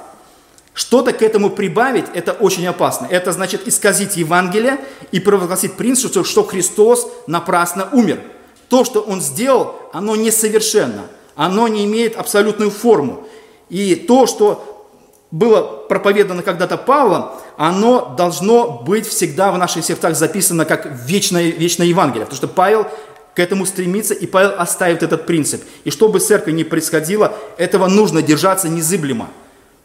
Что-то 0.73 1.13
к 1.13 1.21
этому 1.21 1.51
прибавить, 1.51 2.05
это 2.13 2.33
очень 2.33 2.65
опасно. 2.65 3.07
Это 3.09 3.31
значит 3.31 3.67
исказить 3.67 4.17
Евангелие 4.17 4.79
и 5.11 5.19
провозгласить 5.19 5.73
принцип, 5.73 6.25
что, 6.25 6.43
Христос 6.43 7.07
напрасно 7.27 7.89
умер. 7.91 8.21
То, 8.69 8.83
что 8.83 9.01
Он 9.01 9.21
сделал, 9.21 9.75
оно 9.93 10.15
несовершенно. 10.15 11.03
Оно 11.35 11.67
не 11.67 11.85
имеет 11.85 12.15
абсолютную 12.15 12.71
форму. 12.71 13.27
И 13.69 13.95
то, 13.95 14.25
что 14.25 14.87
было 15.29 15.61
проповедано 15.61 16.41
когда-то 16.41 16.77
Павлом, 16.77 17.31
оно 17.57 18.13
должно 18.17 18.81
быть 18.85 19.07
всегда 19.07 19.51
в 19.51 19.57
наших 19.57 19.85
сердцах 19.85 20.15
записано 20.15 20.65
как 20.65 20.87
вечное, 21.05 21.49
вечное 21.49 21.87
Евангелие. 21.87 22.25
Потому 22.25 22.37
что 22.37 22.47
Павел 22.47 22.87
к 23.35 23.39
этому 23.39 23.65
стремится, 23.65 24.13
и 24.13 24.27
Павел 24.27 24.53
оставит 24.57 25.01
этот 25.01 25.25
принцип. 25.25 25.63
И 25.83 25.91
что 25.91 26.07
бы 26.07 26.19
церковь 26.19 26.53
ни 26.53 26.63
происходило, 26.63 27.33
этого 27.57 27.87
нужно 27.87 28.21
держаться 28.21 28.69
незыблемо. 28.69 29.27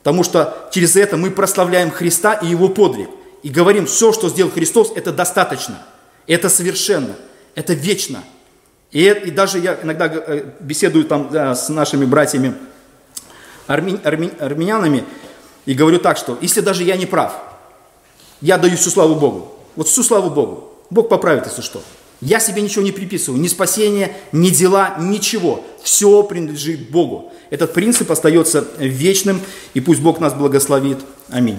Потому 0.09 0.25
что 0.25 0.71
через 0.71 0.97
это 0.97 1.19
мы 1.19 1.31
прославляем 1.31 1.91
Христа 1.91 2.33
и 2.33 2.47
Его 2.47 2.71
подвиг. 2.71 3.11
И 3.43 3.51
говорим, 3.51 3.85
все, 3.85 4.11
что 4.11 4.31
сделал 4.31 4.51
Христос, 4.51 4.91
это 4.97 5.13
достаточно. 5.13 5.83
Это 6.27 6.49
совершенно. 6.49 7.15
Это 7.55 7.75
вечно. 7.75 8.25
И, 8.91 9.05
и 9.05 9.31
даже 9.31 9.59
я 9.59 9.79
иногда 9.83 10.07
э, 10.11 10.45
беседую 10.61 11.05
там 11.05 11.29
да, 11.31 11.55
с 11.55 11.69
нашими 11.69 12.07
братьями 12.07 12.55
арми, 13.67 14.01
арми, 14.03 14.33
армянами, 14.41 15.05
и 15.67 15.75
говорю 15.75 15.99
так, 15.99 16.17
что 16.17 16.39
если 16.41 16.63
даже 16.63 16.85
я 16.85 16.97
не 16.97 17.05
прав, 17.05 17.35
я 18.41 18.57
даю 18.57 18.79
всю 18.79 18.89
славу 18.89 19.15
Богу. 19.15 19.59
Вот 19.77 19.89
всю 19.89 20.03
славу 20.03 20.31
Богу. 20.31 20.73
Бог 20.89 21.11
поправит, 21.11 21.45
если 21.45 21.61
что. 21.61 21.83
Я 22.21 22.41
себе 22.41 22.63
ничего 22.63 22.83
не 22.83 22.91
приписываю, 22.91 23.41
ни 23.41 23.47
спасения, 23.47 24.17
ни 24.33 24.51
дела, 24.51 24.97
ничего. 24.99 25.65
Все 25.83 26.23
принадлежит 26.25 26.91
Богу. 26.91 27.33
Этот 27.51 27.73
принцип 27.73 28.11
остается 28.11 28.67
вечным, 28.79 29.41
и 29.75 29.81
пусть 29.81 30.01
Бог 30.01 30.19
нас 30.19 30.35
благословит. 30.35 30.99
Аминь. 31.29 31.59